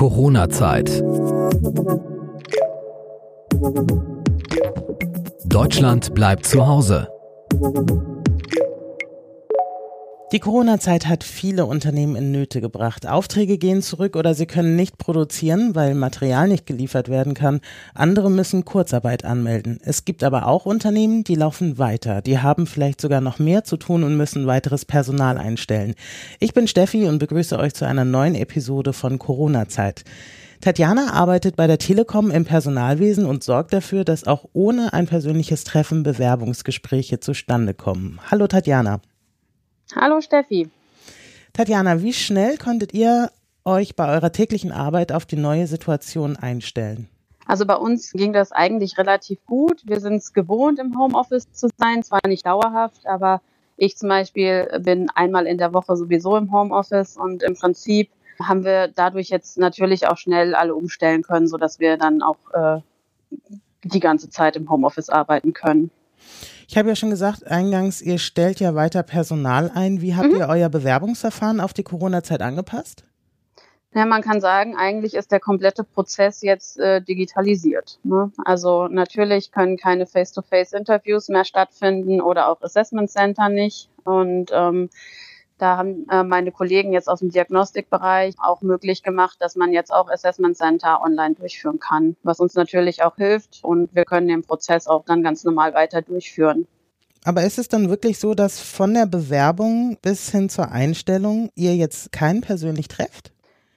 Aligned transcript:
Corona-Zeit. 0.00 1.04
Deutschland 5.44 6.14
bleibt 6.14 6.46
zu 6.46 6.66
Hause. 6.66 7.08
Die 10.32 10.38
Corona-Zeit 10.38 11.08
hat 11.08 11.24
viele 11.24 11.66
Unternehmen 11.66 12.14
in 12.14 12.30
Nöte 12.30 12.60
gebracht. 12.60 13.04
Aufträge 13.04 13.58
gehen 13.58 13.82
zurück 13.82 14.14
oder 14.14 14.32
sie 14.32 14.46
können 14.46 14.76
nicht 14.76 14.96
produzieren, 14.96 15.74
weil 15.74 15.96
Material 15.96 16.46
nicht 16.46 16.66
geliefert 16.66 17.08
werden 17.08 17.34
kann. 17.34 17.60
Andere 17.94 18.30
müssen 18.30 18.64
Kurzarbeit 18.64 19.24
anmelden. 19.24 19.80
Es 19.82 20.04
gibt 20.04 20.22
aber 20.22 20.46
auch 20.46 20.66
Unternehmen, 20.66 21.24
die 21.24 21.34
laufen 21.34 21.78
weiter. 21.78 22.22
Die 22.22 22.38
haben 22.38 22.68
vielleicht 22.68 23.00
sogar 23.00 23.20
noch 23.20 23.40
mehr 23.40 23.64
zu 23.64 23.76
tun 23.76 24.04
und 24.04 24.16
müssen 24.16 24.46
weiteres 24.46 24.84
Personal 24.84 25.36
einstellen. 25.36 25.96
Ich 26.38 26.54
bin 26.54 26.68
Steffi 26.68 27.06
und 27.06 27.18
begrüße 27.18 27.58
euch 27.58 27.74
zu 27.74 27.84
einer 27.84 28.04
neuen 28.04 28.36
Episode 28.36 28.92
von 28.92 29.18
Corona-Zeit. 29.18 30.04
Tatjana 30.60 31.12
arbeitet 31.12 31.56
bei 31.56 31.66
der 31.66 31.78
Telekom 31.78 32.30
im 32.30 32.44
Personalwesen 32.44 33.24
und 33.26 33.42
sorgt 33.42 33.72
dafür, 33.72 34.04
dass 34.04 34.28
auch 34.28 34.44
ohne 34.52 34.92
ein 34.92 35.06
persönliches 35.06 35.64
Treffen 35.64 36.04
Bewerbungsgespräche 36.04 37.18
zustande 37.18 37.74
kommen. 37.74 38.20
Hallo 38.30 38.46
Tatjana. 38.46 39.00
Hallo 39.96 40.20
Steffi. 40.20 40.68
Tatjana, 41.52 42.02
wie 42.02 42.12
schnell 42.12 42.56
konntet 42.56 42.94
ihr 42.94 43.30
euch 43.64 43.96
bei 43.96 44.08
eurer 44.12 44.32
täglichen 44.32 44.72
Arbeit 44.72 45.12
auf 45.12 45.26
die 45.26 45.36
neue 45.36 45.66
Situation 45.66 46.36
einstellen? 46.36 47.08
Also 47.46 47.66
bei 47.66 47.74
uns 47.74 48.12
ging 48.12 48.32
das 48.32 48.52
eigentlich 48.52 48.96
relativ 48.98 49.44
gut. 49.46 49.82
Wir 49.84 50.00
sind 50.00 50.16
es 50.16 50.32
gewohnt, 50.32 50.78
im 50.78 50.96
Homeoffice 50.96 51.50
zu 51.52 51.68
sein, 51.76 52.02
zwar 52.02 52.20
nicht 52.26 52.46
dauerhaft, 52.46 53.06
aber 53.06 53.40
ich 53.76 53.96
zum 53.96 54.08
Beispiel 54.08 54.68
bin 54.80 55.10
einmal 55.14 55.46
in 55.46 55.58
der 55.58 55.72
Woche 55.72 55.96
sowieso 55.96 56.36
im 56.36 56.52
Homeoffice 56.52 57.16
und 57.16 57.42
im 57.42 57.54
Prinzip 57.54 58.10
haben 58.40 58.64
wir 58.64 58.88
dadurch 58.88 59.30
jetzt 59.30 59.58
natürlich 59.58 60.06
auch 60.06 60.16
schnell 60.16 60.54
alle 60.54 60.74
umstellen 60.74 61.22
können, 61.22 61.48
sodass 61.48 61.80
wir 61.80 61.96
dann 61.96 62.22
auch 62.22 62.38
äh, 62.52 62.80
die 63.84 64.00
ganze 64.00 64.30
Zeit 64.30 64.56
im 64.56 64.70
Homeoffice 64.70 65.08
arbeiten 65.08 65.52
können. 65.52 65.90
Ich 66.70 66.78
habe 66.78 66.88
ja 66.88 66.94
schon 66.94 67.10
gesagt, 67.10 67.48
eingangs, 67.48 68.00
ihr 68.00 68.18
stellt 68.18 68.60
ja 68.60 68.76
weiter 68.76 69.02
Personal 69.02 69.72
ein. 69.74 70.00
Wie 70.02 70.14
habt 70.14 70.30
mhm. 70.30 70.36
ihr 70.36 70.48
euer 70.48 70.68
Bewerbungsverfahren 70.68 71.58
auf 71.58 71.72
die 71.72 71.82
Corona-Zeit 71.82 72.42
angepasst? 72.42 73.02
Ja, 73.92 74.06
man 74.06 74.22
kann 74.22 74.40
sagen, 74.40 74.76
eigentlich 74.76 75.14
ist 75.14 75.32
der 75.32 75.40
komplette 75.40 75.82
Prozess 75.82 76.42
jetzt 76.42 76.78
äh, 76.78 77.02
digitalisiert. 77.02 77.98
Ne? 78.04 78.30
Also 78.44 78.86
natürlich 78.86 79.50
können 79.50 79.78
keine 79.78 80.06
Face-to-Face-Interviews 80.06 81.28
mehr 81.28 81.44
stattfinden 81.44 82.20
oder 82.20 82.46
auch 82.46 82.62
Assessment 82.62 83.10
Center 83.10 83.48
nicht. 83.48 83.88
Und 84.04 84.52
ähm, 84.54 84.90
da 85.60 85.76
haben 85.76 86.06
äh, 86.10 86.22
meine 86.22 86.52
Kollegen 86.52 86.92
jetzt 86.92 87.08
aus 87.08 87.20
dem 87.20 87.30
Diagnostikbereich 87.30 88.34
auch 88.38 88.62
möglich 88.62 89.02
gemacht, 89.02 89.36
dass 89.40 89.56
man 89.56 89.72
jetzt 89.72 89.92
auch 89.92 90.10
Assessment 90.10 90.56
Center 90.56 91.02
online 91.02 91.34
durchführen 91.34 91.78
kann, 91.78 92.16
was 92.22 92.40
uns 92.40 92.54
natürlich 92.54 93.02
auch 93.02 93.16
hilft 93.16 93.60
und 93.62 93.94
wir 93.94 94.04
können 94.04 94.28
den 94.28 94.42
Prozess 94.42 94.86
auch 94.86 95.04
dann 95.04 95.22
ganz 95.22 95.44
normal 95.44 95.74
weiter 95.74 96.02
durchführen. 96.02 96.66
Aber 97.24 97.44
ist 97.44 97.58
es 97.58 97.68
dann 97.68 97.90
wirklich 97.90 98.18
so, 98.18 98.34
dass 98.34 98.60
von 98.60 98.94
der 98.94 99.06
Bewerbung 99.06 99.98
bis 100.00 100.30
hin 100.30 100.48
zur 100.48 100.72
Einstellung 100.72 101.50
ihr 101.54 101.76
jetzt 101.76 102.12
keinen 102.12 102.40
persönlich 102.40 102.88
trefft? 102.88 103.32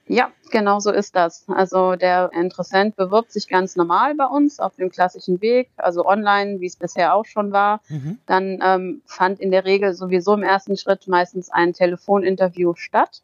Ja, 0.06 0.30
genau 0.50 0.80
so 0.80 0.90
ist 0.90 1.16
das. 1.16 1.44
Also 1.48 1.96
der 1.96 2.30
Interessent 2.32 2.96
bewirbt 2.96 3.32
sich 3.32 3.48
ganz 3.48 3.74
normal 3.76 4.14
bei 4.14 4.26
uns 4.26 4.60
auf 4.60 4.76
dem 4.76 4.90
klassischen 4.90 5.40
Weg, 5.40 5.70
also 5.76 6.04
online, 6.04 6.60
wie 6.60 6.66
es 6.66 6.76
bisher 6.76 7.14
auch 7.14 7.24
schon 7.24 7.52
war. 7.52 7.80
Mhm. 7.88 8.18
Dann 8.26 8.58
ähm, 8.62 9.02
fand 9.06 9.40
in 9.40 9.50
der 9.50 9.64
Regel 9.64 9.94
sowieso 9.94 10.34
im 10.34 10.42
ersten 10.42 10.76
Schritt 10.76 11.08
meistens 11.08 11.50
ein 11.50 11.72
Telefoninterview 11.72 12.74
statt. 12.74 13.22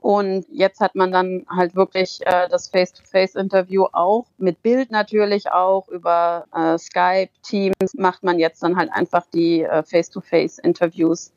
Und 0.00 0.46
jetzt 0.50 0.80
hat 0.80 0.96
man 0.96 1.12
dann 1.12 1.46
halt 1.48 1.76
wirklich 1.76 2.20
äh, 2.26 2.48
das 2.48 2.68
Face-to-Face-Interview 2.68 3.84
auch 3.92 4.26
mit 4.36 4.60
Bild 4.60 4.90
natürlich 4.90 5.52
auch 5.52 5.86
über 5.86 6.46
äh, 6.52 6.76
Skype, 6.76 7.30
Teams 7.44 7.94
macht 7.94 8.24
man 8.24 8.40
jetzt 8.40 8.64
dann 8.64 8.76
halt 8.76 8.90
einfach 8.92 9.24
die 9.32 9.62
äh, 9.62 9.84
Face-to-Face-Interviews 9.84 11.32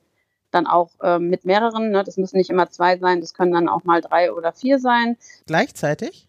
dann 0.56 0.68
auch 0.68 0.90
äh, 1.02 1.20
mit 1.20 1.46
mehreren. 1.46 1.92
Ne? 1.92 2.04
Das 2.04 2.18
müssen 2.18 2.38
nicht 2.38 2.50
immer 2.50 2.70
zwei 2.70 2.98
sein, 2.98 3.22
das 3.22 3.34
können 3.34 3.52
dann 3.52 3.70
auch 3.70 3.84
mal 3.84 4.02
drei 4.02 4.32
oder 4.32 4.54
vier 4.54 4.80
sein. 4.80 5.18
Gleichzeitig? 5.46 6.28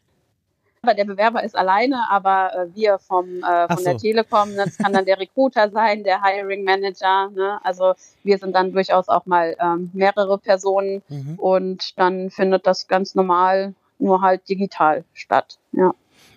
Aber 0.82 0.94
der 0.94 1.04
Bewerber 1.04 1.42
ist 1.42 1.56
alleine, 1.56 2.08
aber 2.10 2.52
äh, 2.54 2.74
wir 2.76 2.98
vom, 2.98 3.42
äh, 3.42 3.66
von 3.66 3.78
so. 3.78 3.84
der 3.84 3.96
Telekom, 3.96 4.50
ne? 4.50 4.64
das 4.66 4.78
kann 4.78 4.92
dann 4.92 5.04
der 5.04 5.18
Recruiter 5.18 5.70
sein, 5.72 6.04
der 6.04 6.22
Hiring 6.22 6.64
Manager. 6.64 7.30
Ne? 7.30 7.58
Also 7.64 7.94
wir 8.22 8.38
sind 8.38 8.54
dann 8.54 8.72
durchaus 8.72 9.08
auch 9.08 9.26
mal 9.26 9.56
ähm, 9.60 9.90
mehrere 9.94 10.38
Personen 10.38 11.02
mhm. 11.08 11.38
und 11.38 11.98
dann 11.98 12.30
findet 12.30 12.66
das 12.66 12.86
ganz 12.86 13.14
normal 13.14 13.74
nur 13.98 14.20
halt 14.20 14.48
digital 14.48 15.04
statt. 15.14 15.58
Ja. 15.72 15.94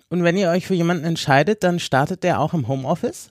Und 0.08 0.24
wenn 0.24 0.36
ihr 0.36 0.50
euch 0.50 0.66
für 0.66 0.74
jemanden 0.74 1.04
entscheidet, 1.04 1.62
dann 1.62 1.78
startet 1.78 2.24
der 2.24 2.40
auch 2.40 2.52
im 2.52 2.66
Homeoffice? 2.66 3.30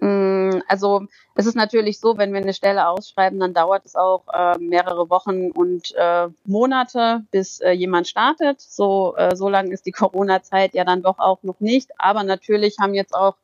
Mm, 0.00 0.60
also 0.68 1.06
es 1.34 1.46
ist 1.46 1.56
natürlich 1.56 2.00
so, 2.00 2.18
wenn 2.18 2.32
wir 2.32 2.40
eine 2.40 2.54
Stelle 2.54 2.88
ausschreiben, 2.88 3.40
dann 3.40 3.54
dauert 3.54 3.84
es 3.84 3.96
auch 3.96 4.24
äh, 4.32 4.58
mehrere 4.58 5.10
Wochen 5.10 5.50
und 5.50 5.94
äh, 5.96 6.28
Monate, 6.44 7.24
bis 7.30 7.60
äh, 7.60 7.72
jemand 7.72 8.08
startet. 8.08 8.60
So, 8.60 9.16
äh, 9.16 9.34
so 9.36 9.48
lange 9.48 9.72
ist 9.72 9.86
die 9.86 9.92
Corona-Zeit 10.02 10.74
ja 10.74 10.84
dann 10.84 11.02
doch 11.02 11.18
auch 11.18 11.42
noch 11.42 11.60
nicht. 11.60 11.90
Aber 11.98 12.22
natürlich 12.22 12.78
haben 12.78 12.94
jetzt 12.94 13.14
auch 13.14 13.34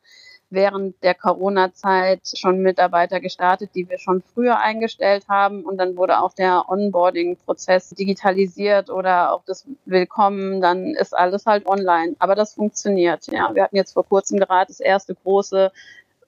während 0.50 1.02
der 1.02 1.14
Corona-Zeit 1.14 2.20
schon 2.34 2.58
Mitarbeiter 2.60 3.20
gestartet, 3.20 3.70
die 3.74 3.88
wir 3.88 3.98
schon 3.98 4.22
früher 4.34 4.58
eingestellt 4.58 5.26
haben. 5.28 5.64
Und 5.64 5.78
dann 5.78 5.96
wurde 5.96 6.20
auch 6.20 6.32
der 6.32 6.68
Onboarding-Prozess 6.68 7.90
digitalisiert 7.90 8.90
oder 8.90 9.32
auch 9.32 9.42
das 9.44 9.66
Willkommen. 9.84 10.60
Dann 10.60 10.94
ist 10.94 11.16
alles 11.16 11.46
halt 11.46 11.66
online. 11.66 12.14
Aber 12.18 12.34
das 12.34 12.54
funktioniert. 12.54 13.26
Ja, 13.26 13.54
wir 13.54 13.64
hatten 13.64 13.76
jetzt 13.76 13.92
vor 13.92 14.06
kurzem 14.06 14.38
gerade 14.38 14.68
das 14.68 14.80
erste 14.80 15.14
große 15.14 15.72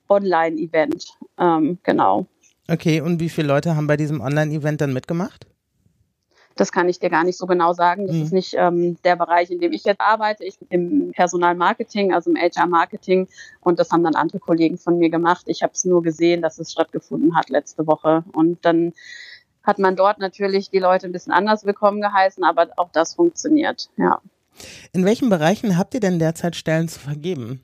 Online-Event. 0.09 1.07
Ähm, 1.39 1.79
genau. 1.83 2.27
Okay, 2.69 3.01
und 3.01 3.21
wie 3.21 3.29
viele 3.29 3.49
Leute 3.49 3.77
haben 3.77 3.87
bei 3.87 3.97
diesem 3.97 4.21
Online-Event 4.21 4.81
dann 4.81 4.93
mitgemacht? 4.93 5.47
Das 6.57 6.73
kann 6.73 6.89
ich 6.89 6.99
dir 6.99 7.11
gar 7.11 7.23
nicht 7.23 7.37
so 7.37 7.47
genau 7.47 7.75
sagen. 7.75 8.07
Das 8.07 8.17
mhm. 8.17 8.23
ist 8.23 8.33
nicht 8.33 8.55
ähm, 8.57 8.97
der 9.05 9.17
Bereich, 9.17 9.51
in 9.51 9.61
dem 9.61 9.73
ich 9.73 9.85
jetzt 9.85 10.01
arbeite. 10.01 10.43
Ich 10.43 10.59
bin 10.59 10.69
im 10.71 11.13
Personalmarketing, 11.13 12.15
also 12.15 12.31
im 12.31 12.37
HR-Marketing. 12.37 13.29
Und 13.61 13.79
das 13.79 13.91
haben 13.91 14.03
dann 14.03 14.15
andere 14.15 14.39
Kollegen 14.39 14.79
von 14.79 14.99
mir 14.99 15.11
gemacht. 15.11 15.45
Ich 15.49 15.63
habe 15.63 15.75
es 15.75 15.85
nur 15.85 16.03
gesehen, 16.03 16.41
dass 16.41 16.59
es 16.59 16.73
stattgefunden 16.73 17.37
hat 17.37 17.51
letzte 17.51 17.87
Woche. 17.87 18.25
Und 18.33 18.65
dann 18.65 18.95
hat 19.63 19.79
man 19.79 19.97
dort 19.97 20.19
natürlich 20.19 20.71
die 20.71 20.79
Leute 20.79 21.07
ein 21.07 21.13
bisschen 21.13 21.33
anders 21.33 21.67
willkommen 21.67 22.01
geheißen, 22.01 22.43
aber 22.43 22.69
auch 22.77 22.89
das 22.93 23.15
funktioniert, 23.15 23.91
ja. 23.97 24.21
In 24.93 25.05
welchen 25.05 25.29
Bereichen 25.29 25.77
habt 25.77 25.93
ihr 25.93 26.01
denn 26.01 26.19
derzeit 26.19 26.57
Stellen 26.57 26.89
zu 26.89 26.99
vergeben? 26.99 27.63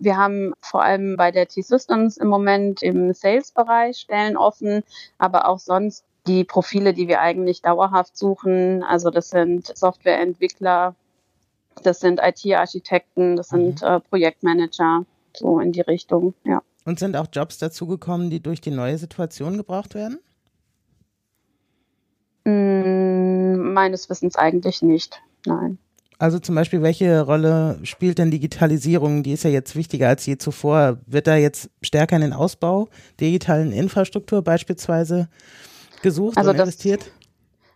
Wir 0.00 0.16
haben 0.16 0.54
vor 0.62 0.82
allem 0.82 1.16
bei 1.16 1.30
der 1.30 1.46
T-Systems 1.46 2.16
im 2.16 2.28
Moment 2.28 2.82
im 2.82 3.12
Sales-Bereich 3.12 3.98
Stellen 3.98 4.38
offen, 4.38 4.82
aber 5.18 5.46
auch 5.46 5.58
sonst 5.58 6.04
die 6.26 6.44
Profile, 6.44 6.94
die 6.94 7.06
wir 7.06 7.20
eigentlich 7.20 7.60
dauerhaft 7.60 8.16
suchen. 8.16 8.82
Also 8.82 9.10
das 9.10 9.28
sind 9.28 9.76
Softwareentwickler, 9.76 10.94
das 11.82 12.00
sind 12.00 12.18
IT-Architekten, 12.22 13.36
das 13.36 13.50
sind 13.50 13.82
mhm. 13.82 13.88
äh, 13.88 14.00
Projektmanager, 14.00 15.04
so 15.36 15.60
in 15.60 15.72
die 15.72 15.82
Richtung, 15.82 16.34
ja. 16.44 16.62
Und 16.86 16.98
sind 16.98 17.14
auch 17.14 17.26
Jobs 17.30 17.58
dazugekommen, 17.58 18.30
die 18.30 18.42
durch 18.42 18.62
die 18.62 18.70
neue 18.70 18.96
Situation 18.96 19.58
gebraucht 19.58 19.94
werden? 19.94 20.18
Mm, 22.44 23.74
meines 23.74 24.08
Wissens 24.08 24.36
eigentlich 24.36 24.80
nicht, 24.80 25.20
nein. 25.44 25.78
Also 26.20 26.38
zum 26.38 26.54
Beispiel, 26.54 26.82
welche 26.82 27.22
Rolle 27.22 27.78
spielt 27.82 28.18
denn 28.18 28.30
Digitalisierung? 28.30 29.22
Die 29.22 29.32
ist 29.32 29.42
ja 29.42 29.48
jetzt 29.48 29.74
wichtiger 29.74 30.08
als 30.08 30.26
je 30.26 30.36
zuvor. 30.36 30.98
Wird 31.06 31.26
da 31.26 31.36
jetzt 31.36 31.70
stärker 31.80 32.16
in 32.16 32.20
den 32.20 32.34
Ausbau 32.34 32.88
digitalen 33.18 33.72
Infrastruktur 33.72 34.42
beispielsweise 34.42 35.30
gesucht 36.02 36.36
also 36.36 36.50
und 36.50 36.58
das, 36.58 36.66
investiert? 36.66 37.10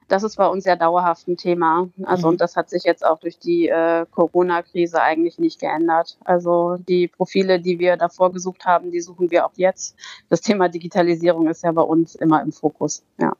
Das 0.08 0.24
ist 0.24 0.36
bei 0.36 0.46
uns 0.46 0.66
ja 0.66 0.76
dauerhaft 0.76 1.26
ein 1.26 1.38
Thema. 1.38 1.88
Also 2.02 2.26
mhm. 2.26 2.32
und 2.32 2.42
das 2.42 2.54
hat 2.54 2.68
sich 2.68 2.84
jetzt 2.84 3.02
auch 3.02 3.18
durch 3.18 3.38
die 3.38 3.68
äh, 3.68 4.04
Corona-Krise 4.10 5.00
eigentlich 5.00 5.38
nicht 5.38 5.58
geändert. 5.58 6.18
Also 6.22 6.76
die 6.76 7.08
Profile, 7.08 7.58
die 7.58 7.78
wir 7.78 7.96
davor 7.96 8.30
gesucht 8.30 8.66
haben, 8.66 8.90
die 8.90 9.00
suchen 9.00 9.30
wir 9.30 9.46
auch 9.46 9.54
jetzt. 9.56 9.96
Das 10.28 10.42
Thema 10.42 10.68
Digitalisierung 10.68 11.48
ist 11.48 11.64
ja 11.64 11.72
bei 11.72 11.80
uns 11.80 12.14
immer 12.14 12.42
im 12.42 12.52
Fokus. 12.52 13.04
Ja. 13.18 13.32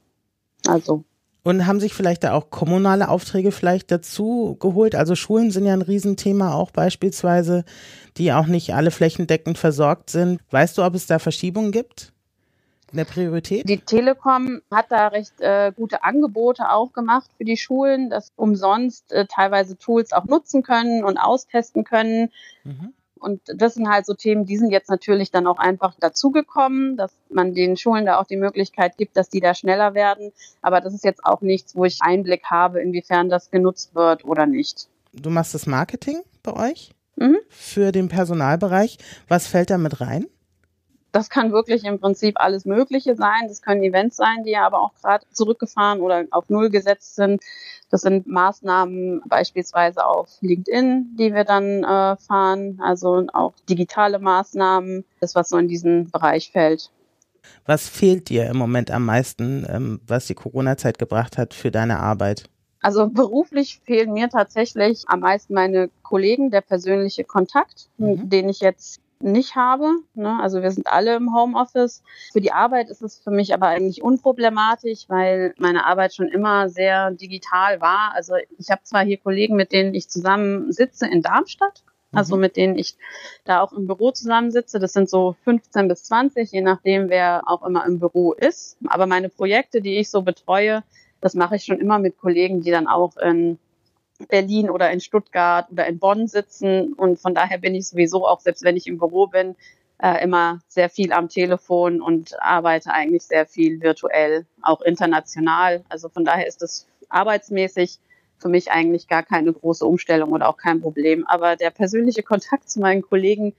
Also 0.67 1.05
und 1.45 1.67
haben 1.67 1.79
sich 1.79 1.95
vielleicht 1.95 2.25
da 2.25 2.33
auch 2.33 2.51
kommunale 2.51 3.09
Aufträge 3.09 3.53
vielleicht 3.53 3.91
dazu 3.91 4.57
geholt? 4.59 4.95
Also 4.95 5.15
Schulen 5.15 5.51
sind 5.51 5.67
ja 5.67 5.75
ein 5.75 5.83
Riesenthema 5.83 6.55
auch 6.55 6.73
beispielsweise, 6.73 7.65
die 8.17 8.33
auch 8.33 8.47
nicht 8.47 8.75
alle 8.75 8.91
flächendeckend 8.91 9.59
versorgt 9.59 10.11
sind. 10.11 10.41
Weißt 10.51 10.77
du, 10.77 10.83
ob 10.83 10.95
es 10.95 11.07
da 11.07 11.19
Verschiebungen 11.19 11.71
gibt? 11.71 12.13
In 12.91 12.99
der 12.99 13.05
Priorität? 13.05 13.69
Die 13.69 13.79
Telekom 13.79 14.63
hat 14.71 14.87
da 14.91 15.09
recht 15.09 15.41
äh, 15.41 15.73
gute 15.75 16.03
Angebote 16.03 16.71
auch 16.71 16.93
gemacht 16.93 17.29
für 17.37 17.45
die 17.45 17.57
Schulen, 17.57 18.09
dass 18.09 18.33
umsonst 18.37 19.13
äh, 19.13 19.27
teilweise 19.27 19.77
Tools 19.77 20.13
auch 20.13 20.25
nutzen 20.25 20.63
können 20.63 21.05
und 21.05 21.19
austesten 21.19 21.85
können. 21.85 22.31
Mhm. 22.63 22.95
Und 23.25 23.41
das 23.47 23.75
sind 23.75 23.89
halt 23.89 24.05
so 24.05 24.13
Themen, 24.13 24.45
die 24.45 24.59
sind 24.59 24.71
jetzt 24.71 24.91
natürlich 24.91 25.31
dann 25.31 25.47
auch 25.47 25.59
einfach 25.59 25.95
dazugekommen, 25.99 26.99
dass 26.99 27.11
man 27.31 27.55
den 27.55 27.79
Schulen 27.79 28.05
da 28.05 28.21
auch 28.21 28.27
die 28.27 28.37
Möglichkeit 28.37 28.99
gibt, 28.99 29.17
dass 29.17 29.31
die 29.31 29.41
da 29.41 29.55
schneller 29.55 29.95
werden. 29.95 30.31
Aber 30.61 30.83
das 30.83 30.93
ist 30.93 31.05
jetzt 31.05 31.25
auch 31.25 31.41
nichts, 31.41 31.75
wo 31.75 31.87
ich 31.87 32.03
Einblick 32.03 32.45
habe, 32.45 32.83
inwiefern 32.83 33.31
das 33.31 33.51
genutzt 33.51 33.95
wird 33.95 34.27
oder 34.27 34.45
nicht. 34.45 34.89
Du 35.15 35.31
machst 35.31 35.55
das 35.55 35.67
Marketing 35.67 36.21
bei 36.43 36.53
euch 36.53 36.93
mhm. 37.17 37.39
für 37.49 37.93
den 37.93 38.09
Personalbereich. 38.09 38.99
Was 39.27 39.47
fällt 39.47 39.71
da 39.71 39.79
mit 39.79 40.03
rein? 40.03 40.27
Das 41.15 41.31
kann 41.31 41.53
wirklich 41.53 41.85
im 41.85 42.01
Prinzip 42.01 42.41
alles 42.41 42.65
Mögliche 42.65 43.15
sein. 43.15 43.47
Das 43.47 43.63
können 43.63 43.85
Events 43.85 44.17
sein, 44.17 44.43
die 44.45 44.57
aber 44.57 44.81
auch 44.81 44.95
gerade 45.01 45.25
zurückgefahren 45.31 46.01
oder 46.01 46.25
auf 46.33 46.49
Null 46.49 46.71
gesetzt 46.71 47.15
sind. 47.15 47.41
Das 47.89 48.01
sind 48.01 48.27
Maßnahmen 48.27 49.23
beispielsweise 49.27 50.05
auf 50.05 50.29
LinkedIn, 50.41 51.15
die 51.17 51.33
wir 51.33 51.45
dann 51.45 51.85
äh, 51.85 52.17
fahren, 52.17 52.81
also 52.83 53.29
auch 53.33 53.55
digitale 53.69 54.19
Maßnahmen, 54.19 55.05
das 55.21 55.37
was 55.37 55.51
so 55.51 55.57
in 55.57 55.69
diesen 55.69 56.11
Bereich 56.11 56.51
fällt. 56.51 56.91
Was 57.65 57.89
fehlt 57.89 58.29
dir 58.29 58.47
im 58.47 58.57
Moment 58.57 58.91
am 58.91 59.07
meisten, 59.07 59.65
ähm, 59.69 60.01
was 60.09 60.27
die 60.27 60.35
Corona-Zeit 60.35 60.99
gebracht 60.99 61.39
hat 61.39 61.55
für 61.55 61.71
deine 61.71 62.01
Arbeit? 62.01 62.51
Also 62.81 63.09
beruflich 63.09 63.81
fehlen 63.85 64.15
mir 64.15 64.31
tatsächlich 64.31 65.05
am 65.07 65.21
meisten 65.21 65.55
meine 65.55 65.91
Kollegen, 66.03 66.51
der 66.51 66.61
persönliche 66.61 67.23
Kontakt, 67.23 67.89
mhm. 67.99 68.29
den 68.29 68.49
ich 68.49 68.59
jetzt 68.59 69.01
nicht 69.21 69.57
habe. 69.57 69.91
Ne? 70.15 70.39
Also 70.41 70.63
wir 70.63 70.71
sind 70.71 70.87
alle 70.87 71.17
im 71.17 71.35
Homeoffice. 71.35 72.03
Für 72.33 72.41
die 72.41 72.53
Arbeit 72.53 72.91
ist 72.91 73.03
es 73.03 73.19
für 73.19 73.31
mich 73.31 73.55
aber 73.55 73.69
eigentlich 73.69 74.03
unproblematisch, 74.03 75.09
weil 75.09 75.55
meine 75.59 75.87
Arbeit 75.87 76.15
schon 76.15 76.29
immer 76.29 76.69
sehr 76.69 77.11
digital 77.11 77.81
war. 77.81 78.13
Also 78.15 78.35
ich 78.59 78.71
habe 78.71 78.83
zwar 78.85 79.05
hier 79.05 79.19
Kollegen, 79.19 79.57
mit 79.57 79.73
denen 79.73 79.95
ich 79.95 80.09
zusammen 80.09 80.73
sitze 80.73 81.07
in 81.07 81.23
Darmstadt, 81.23 81.83
also 82.13 82.35
mhm. 82.35 82.43
mit 82.43 82.57
denen 82.57 82.77
ich 82.77 82.97
da 83.45 83.61
auch 83.61 83.73
im 83.73 83.87
Büro 83.87 84.11
zusammensitze. 84.11 84.79
Das 84.79 84.93
sind 84.93 85.09
so 85.09 85.37
15 85.45 85.89
bis 85.89 86.05
20, 86.05 86.53
je 86.53 86.61
nachdem, 86.61 87.09
wer 87.09 87.43
auch 87.47 87.65
immer 87.65 87.85
im 87.87 87.99
Büro 87.99 88.33
ist. 88.33 88.77
Aber 88.87 89.07
meine 89.07 89.29
Projekte, 89.29 89.81
die 89.81 89.97
ich 89.97 90.11
so 90.11 90.23
betreue, 90.23 90.83
das 91.21 91.35
mache 91.35 91.57
ich 91.57 91.65
schon 91.65 91.81
immer 91.81 91.99
mit 91.99 92.19
Kollegen, 92.19 92.61
die 92.61 92.71
dann 92.71 92.87
auch 92.87 93.17
in 93.17 93.59
Berlin 94.29 94.71
oder 94.71 94.91
in 94.91 95.01
Stuttgart 95.01 95.71
oder 95.71 95.87
in 95.87 95.99
Bonn 95.99 96.27
sitzen. 96.27 96.93
Und 96.93 97.19
von 97.19 97.35
daher 97.35 97.59
bin 97.59 97.75
ich 97.75 97.89
sowieso 97.89 98.27
auch, 98.27 98.41
selbst 98.41 98.63
wenn 98.63 98.77
ich 98.77 98.87
im 98.87 98.99
Büro 98.99 99.27
bin, 99.27 99.57
äh, 100.03 100.23
immer 100.23 100.61
sehr 100.69 100.91
viel 100.91 101.13
am 101.13 101.29
Telefon 101.29 102.01
und 102.01 102.41
arbeite 102.41 102.93
eigentlich 102.93 103.25
sehr 103.25 103.47
viel 103.47 103.81
virtuell, 103.81 104.47
auch 104.63 104.81
international. 104.81 105.85
Also 105.89 106.09
von 106.09 106.25
daher 106.25 106.47
ist 106.47 106.63
es 106.63 106.87
arbeitsmäßig 107.09 107.99
für 108.39 108.49
mich 108.49 108.71
eigentlich 108.71 109.09
gar 109.09 109.23
keine 109.23 109.53
große 109.53 109.87
Umstellung 109.87 110.33
oder 110.33 110.49
auch 110.49 110.57
kein 110.57 110.81
Problem. 110.81 111.27
Aber 111.27 111.57
der 111.57 111.71
persönliche 111.71 112.23
Kontakt 112.23 112.69
zu 112.69 112.81
meinen 112.81 113.03
Kollegen, 113.03 113.55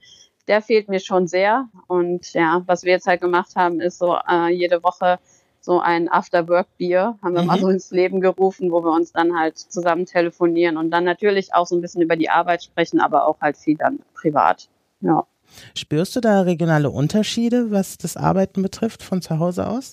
der 0.46 0.62
fehlt 0.62 0.88
mir 0.88 1.00
schon 1.00 1.26
sehr. 1.26 1.68
Und 1.86 2.32
ja, 2.34 2.62
was 2.66 2.84
wir 2.84 2.92
jetzt 2.92 3.06
halt 3.06 3.20
gemacht 3.20 3.56
haben, 3.56 3.80
ist 3.80 3.98
so 3.98 4.16
äh, 4.28 4.52
jede 4.52 4.82
Woche 4.82 5.18
so 5.66 5.80
ein 5.80 6.08
After-Work-Bier, 6.08 7.18
haben 7.20 7.34
wir 7.34 7.42
mhm. 7.42 7.48
mal 7.48 7.58
so 7.58 7.68
ins 7.68 7.90
Leben 7.90 8.20
gerufen, 8.20 8.70
wo 8.70 8.84
wir 8.84 8.92
uns 8.92 9.10
dann 9.10 9.36
halt 9.36 9.58
zusammen 9.58 10.06
telefonieren 10.06 10.76
und 10.76 10.92
dann 10.92 11.02
natürlich 11.02 11.54
auch 11.54 11.66
so 11.66 11.76
ein 11.76 11.80
bisschen 11.80 12.02
über 12.02 12.14
die 12.14 12.30
Arbeit 12.30 12.62
sprechen, 12.62 13.00
aber 13.00 13.26
auch 13.26 13.40
halt 13.40 13.56
viel 13.56 13.76
dann 13.76 13.98
privat. 14.14 14.68
Ja. 15.00 15.26
Spürst 15.74 16.14
du 16.14 16.20
da 16.20 16.42
regionale 16.42 16.88
Unterschiede, 16.88 17.72
was 17.72 17.98
das 17.98 18.16
Arbeiten 18.16 18.62
betrifft, 18.62 19.02
von 19.02 19.20
zu 19.20 19.40
Hause 19.40 19.66
aus? 19.66 19.90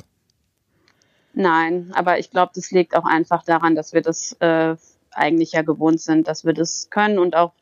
Nein, 1.33 1.91
aber 1.95 2.19
ich 2.19 2.29
glaube, 2.29 2.51
das 2.53 2.69
liegt 2.69 2.95
auch 2.95 3.05
einfach 3.05 3.43
daran, 3.43 3.73
dass 3.73 3.93
wir 3.93 4.03
das 4.03 4.33
äh, 4.41 4.75
eigentlich 5.09 5.53
ja 5.53 5.63
gewohnt 5.63 6.01
sind, 6.01 6.27
dass 6.27 6.45
wir 6.45 6.53
das 6.53 6.91
können 6.91 7.17
und 7.17 7.35
auch 7.35 7.53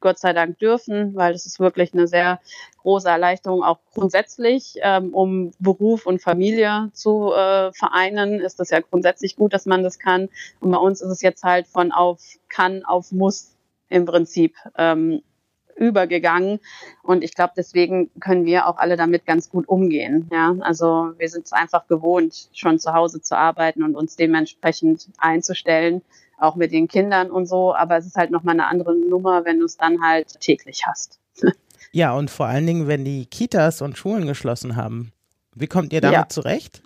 Gott 0.00 0.18
sei 0.18 0.32
Dank 0.32 0.58
dürfen, 0.58 1.14
weil 1.14 1.32
das 1.32 1.46
ist 1.46 1.60
wirklich 1.60 1.94
eine 1.94 2.06
sehr 2.06 2.40
große 2.82 3.08
Erleichterung, 3.08 3.62
auch 3.62 3.78
grundsätzlich, 3.94 4.76
ähm, 4.82 5.14
um 5.14 5.52
Beruf 5.58 6.06
und 6.06 6.22
Familie 6.22 6.90
zu 6.92 7.32
äh, 7.32 7.72
vereinen, 7.72 8.40
ist 8.40 8.60
das 8.60 8.70
ja 8.70 8.80
grundsätzlich 8.80 9.36
gut, 9.36 9.52
dass 9.52 9.66
man 9.66 9.82
das 9.82 9.98
kann. 9.98 10.28
Und 10.60 10.70
bei 10.70 10.78
uns 10.78 11.00
ist 11.00 11.10
es 11.10 11.22
jetzt 11.22 11.42
halt 11.42 11.66
von 11.66 11.92
auf 11.92 12.20
kann 12.48 12.84
auf 12.84 13.12
muss 13.12 13.54
im 13.88 14.04
Prinzip 14.04 14.56
ähm, 14.76 15.22
übergegangen. 15.76 16.60
Und 17.02 17.22
ich 17.22 17.34
glaube, 17.34 17.52
deswegen 17.56 18.10
können 18.20 18.44
wir 18.44 18.66
auch 18.66 18.76
alle 18.78 18.96
damit 18.96 19.26
ganz 19.26 19.48
gut 19.48 19.68
umgehen. 19.68 20.28
Ja, 20.32 20.56
also 20.60 21.12
wir 21.16 21.28
sind 21.28 21.46
es 21.46 21.52
einfach 21.52 21.86
gewohnt, 21.86 22.48
schon 22.52 22.78
zu 22.78 22.92
Hause 22.92 23.22
zu 23.22 23.36
arbeiten 23.36 23.82
und 23.82 23.94
uns 23.96 24.16
dementsprechend 24.16 25.08
einzustellen 25.18 26.02
auch 26.38 26.54
mit 26.56 26.72
den 26.72 26.88
Kindern 26.88 27.30
und 27.30 27.46
so, 27.46 27.74
aber 27.74 27.96
es 27.96 28.06
ist 28.06 28.16
halt 28.16 28.30
nochmal 28.30 28.54
eine 28.54 28.66
andere 28.66 28.94
Nummer, 28.94 29.44
wenn 29.44 29.58
du 29.58 29.66
es 29.66 29.76
dann 29.76 30.02
halt 30.02 30.40
täglich 30.40 30.82
hast. 30.86 31.18
Ja, 31.90 32.14
und 32.14 32.30
vor 32.30 32.44
allen 32.44 32.66
Dingen, 32.66 32.86
wenn 32.86 33.06
die 33.06 33.24
Kitas 33.24 33.80
und 33.80 33.96
Schulen 33.96 34.26
geschlossen 34.26 34.76
haben. 34.76 35.10
Wie 35.54 35.66
kommt 35.68 35.90
ihr 35.94 36.02
damit 36.02 36.18
ja. 36.18 36.28
zurecht? 36.28 36.82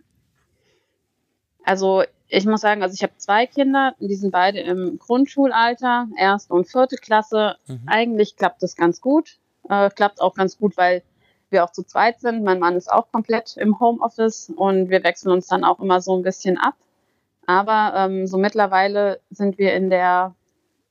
Also 1.65 2.05
ich 2.29 2.47
muss 2.47 2.61
sagen, 2.61 2.83
also 2.83 2.95
ich 2.95 3.03
habe 3.03 3.13
zwei 3.19 3.47
Kinder, 3.47 3.95
die 3.99 4.15
sind 4.15 4.31
beide 4.31 4.61
im 4.61 4.99
Grundschulalter, 4.99 6.09
erste 6.17 6.55
und 6.55 6.67
vierte 6.67 6.97
Klasse. 6.97 7.57
Mhm. 7.67 7.83
Eigentlich 7.87 8.37
klappt 8.37 8.63
das 8.63 8.77
ganz 8.77 9.01
gut. 9.01 9.39
Äh, 9.69 9.91
klappt 9.91 10.21
auch 10.21 10.35
ganz 10.35 10.57
gut, 10.57 10.77
weil 10.77 11.03
wir 11.51 11.65
auch 11.65 11.73
zu 11.73 11.83
zweit 11.83 12.21
sind. 12.21 12.43
Mein 12.43 12.59
Mann 12.59 12.77
ist 12.77 12.91
auch 12.91 13.13
komplett 13.13 13.57
im 13.59 13.79
Homeoffice 13.79 14.51
und 14.57 14.89
wir 14.89 15.05
wechseln 15.05 15.31
uns 15.31 15.47
dann 15.47 15.65
auch 15.65 15.81
immer 15.81 16.01
so 16.01 16.17
ein 16.17 16.23
bisschen 16.23 16.59
ab. 16.59 16.75
Aber 17.47 17.93
ähm, 17.97 18.27
so 18.27 18.39
mittlerweile 18.39 19.21
sind 19.31 19.59
wir 19.59 19.75
in 19.75 19.91
der, 19.91 20.35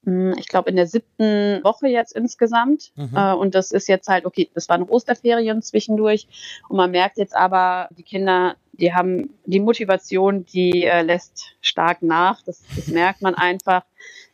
hm, 0.04 0.36
ich 0.38 0.48
glaube, 0.48 0.70
in 0.70 0.76
der 0.76 0.88
siebten 0.88 1.64
Woche 1.64 1.88
jetzt 1.88 2.14
insgesamt. 2.14 2.92
Mhm. 2.96 3.12
Äh, 3.16 3.34
und 3.34 3.56
das 3.56 3.72
ist 3.72 3.88
jetzt 3.88 4.08
halt, 4.08 4.26
okay, 4.26 4.50
das 4.54 4.70
waren 4.70 4.84
Osterferien 4.84 5.62
zwischendurch. 5.62 6.28
Und 6.68 6.78
man 6.78 6.92
merkt 6.92 7.18
jetzt 7.18 7.36
aber, 7.36 7.90
die 7.92 8.04
Kinder, 8.04 8.56
die 8.74 8.94
haben 8.94 9.34
die 9.46 9.60
Motivation, 9.60 10.46
die 10.46 10.86
äh, 10.86 11.02
lässt 11.02 11.56
stark 11.62 12.02
nach. 12.02 12.42
Das, 12.42 12.64
das 12.76 12.88
merkt 12.88 13.22
man 13.22 13.36
einfach. 13.36 13.84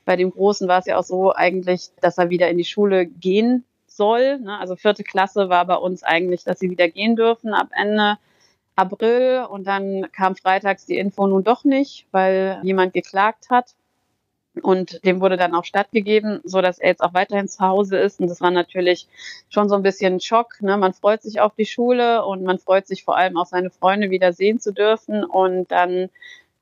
Bei 0.05 0.15
dem 0.15 0.31
Großen 0.31 0.67
war 0.67 0.79
es 0.79 0.85
ja 0.85 0.97
auch 0.97 1.03
so 1.03 1.33
eigentlich, 1.33 1.89
dass 2.01 2.17
er 2.17 2.29
wieder 2.29 2.49
in 2.49 2.57
die 2.57 2.65
Schule 2.65 3.05
gehen 3.05 3.65
soll. 3.87 4.39
Ne? 4.39 4.57
Also 4.57 4.75
vierte 4.75 5.03
Klasse 5.03 5.49
war 5.49 5.65
bei 5.65 5.75
uns 5.75 6.03
eigentlich, 6.03 6.43
dass 6.45 6.59
sie 6.59 6.69
wieder 6.69 6.87
gehen 6.87 7.15
dürfen 7.15 7.53
ab 7.53 7.69
Ende 7.75 8.17
April 8.77 9.45
und 9.50 9.65
dann 9.65 10.07
kam 10.12 10.35
freitags 10.35 10.85
die 10.85 10.97
Info 10.97 11.27
nun 11.27 11.44
doch 11.44 11.63
nicht, 11.63 12.07
weil 12.12 12.59
jemand 12.63 12.94
geklagt 12.94 13.50
hat. 13.50 13.75
Und 14.62 15.03
dem 15.06 15.21
wurde 15.21 15.38
dann 15.38 15.53
auch 15.53 15.65
stattgegeben, 15.65 16.41
so 16.44 16.62
dass 16.62 16.79
er 16.79 16.89
jetzt 16.89 17.03
auch 17.03 17.13
weiterhin 17.13 17.47
zu 17.47 17.59
Hause 17.59 17.97
ist. 17.97 18.19
Und 18.19 18.27
das 18.27 18.41
war 18.41 18.50
natürlich 18.50 19.07
schon 19.50 19.69
so 19.69 19.75
ein 19.75 19.83
bisschen 19.83 20.19
Schock. 20.19 20.62
Ne? 20.62 20.77
Man 20.77 20.94
freut 20.94 21.21
sich 21.21 21.39
auf 21.39 21.53
die 21.56 21.65
Schule 21.65 22.25
und 22.25 22.44
man 22.44 22.57
freut 22.57 22.88
sich 22.88 23.03
vor 23.03 23.18
allem 23.18 23.38
auch 23.38 23.45
seine 23.45 23.69
Freunde 23.69 24.09
wieder 24.09 24.33
sehen 24.33 24.59
zu 24.59 24.74
dürfen. 24.74 25.24
Und 25.24 25.71
dann 25.71 26.09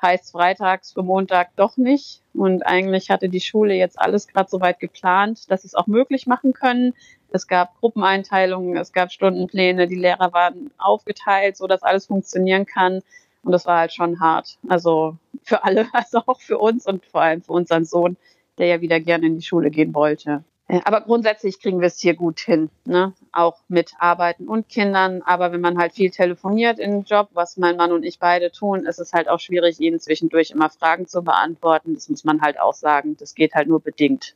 heißt 0.02 0.32
freitags 0.32 0.92
für 0.94 1.04
Montag 1.04 1.56
doch 1.56 1.78
nicht. 1.78 2.22
Und 2.34 2.66
eigentlich 2.66 3.10
hatte 3.10 3.30
die 3.30 3.42
Schule 3.42 3.76
jetzt 3.76 4.00
alles 4.00 4.28
gerade 4.28 4.50
so 4.50 4.60
weit 4.60 4.80
geplant, 4.80 5.50
dass 5.50 5.62
sie 5.62 5.68
es 5.68 5.76
auch 5.76 5.88
möglich 5.88 6.28
machen 6.28 6.54
können. 6.54 6.94
Es 7.30 7.48
gab 7.48 7.80
Gruppeneinteilungen, 7.80 8.78
es 8.78 8.94
gab 8.94 9.12
Stundenpläne, 9.12 9.88
die 9.88 9.96
Lehrer 9.96 10.34
waren 10.34 10.72
aufgeteilt, 10.78 11.58
so 11.58 11.68
dass 11.68 11.84
alles 11.84 12.06
funktionieren 12.08 12.66
kann. 12.66 13.02
Und 13.44 13.52
das 13.52 13.66
war 13.66 13.80
halt 13.80 13.94
schon 13.94 14.20
hart. 14.20 14.58
Also 14.68 15.18
für 15.44 15.64
alle, 15.64 15.88
also 15.94 16.22
auch 16.26 16.42
für 16.42 16.58
uns 16.58 16.86
und 16.88 17.06
vor 17.06 17.22
allem 17.22 17.42
für 17.42 17.54
unseren 17.54 17.86
Sohn, 17.86 18.18
der 18.58 18.68
ja 18.68 18.82
wieder 18.82 19.00
gerne 19.00 19.28
in 19.28 19.36
die 19.36 19.46
Schule 19.46 19.70
gehen 19.70 19.94
wollte. 19.94 20.44
Aber 20.84 21.02
grundsätzlich 21.02 21.60
kriegen 21.60 21.80
wir 21.80 21.88
es 21.88 22.00
hier 22.00 22.16
gut 22.16 22.40
hin, 22.40 22.72
ne? 22.86 23.14
auch 23.32 23.60
mit 23.68 23.92
Arbeiten 24.00 24.48
und 24.48 24.68
Kindern. 24.68 25.22
Aber 25.22 25.52
wenn 25.52 25.62
man 25.62 25.78
halt 25.78 25.94
viel 25.94 26.10
telefoniert 26.10 26.80
im 26.80 27.04
Job, 27.04 27.30
was 27.34 27.58
mein 27.58 27.78
Mann 27.78 27.92
und 27.92 28.04
ich 28.04 28.18
beide 28.18 28.52
tun, 28.52 28.86
ist 28.86 29.00
es 29.00 29.14
halt 29.14 29.30
auch 29.30 29.40
schwierig, 29.40 29.80
ihnen 29.80 30.00
zwischendurch 30.00 30.50
immer 30.50 30.72
Fragen 30.72 31.06
zu 31.06 31.22
beantworten. 31.22 31.94
Das 31.94 32.10
muss 32.10 32.24
man 32.24 32.42
halt 32.42 32.60
auch 32.60 32.74
sagen. 32.74 33.16
Das 33.18 33.36
geht 33.36 33.54
halt 33.54 33.68
nur 33.68 33.80
bedingt 33.80 34.36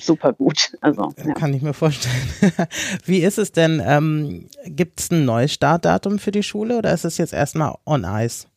super 0.00 0.32
gut. 0.32 0.76
Also, 0.80 1.12
ja. 1.24 1.34
Kann 1.34 1.54
ich 1.54 1.62
mir 1.62 1.74
vorstellen. 1.74 2.14
Wie 3.04 3.22
ist 3.22 3.38
es 3.38 3.52
denn? 3.52 3.82
Ähm, 3.84 4.48
Gibt 4.64 5.00
es 5.00 5.10
ein 5.10 5.24
neues 5.24 5.52
Startdatum 5.52 6.18
für 6.18 6.32
die 6.32 6.42
Schule 6.42 6.78
oder 6.78 6.92
ist 6.92 7.04
es 7.04 7.18
jetzt 7.18 7.32
erstmal 7.32 7.74
on 7.84 8.04
Eis? 8.04 8.48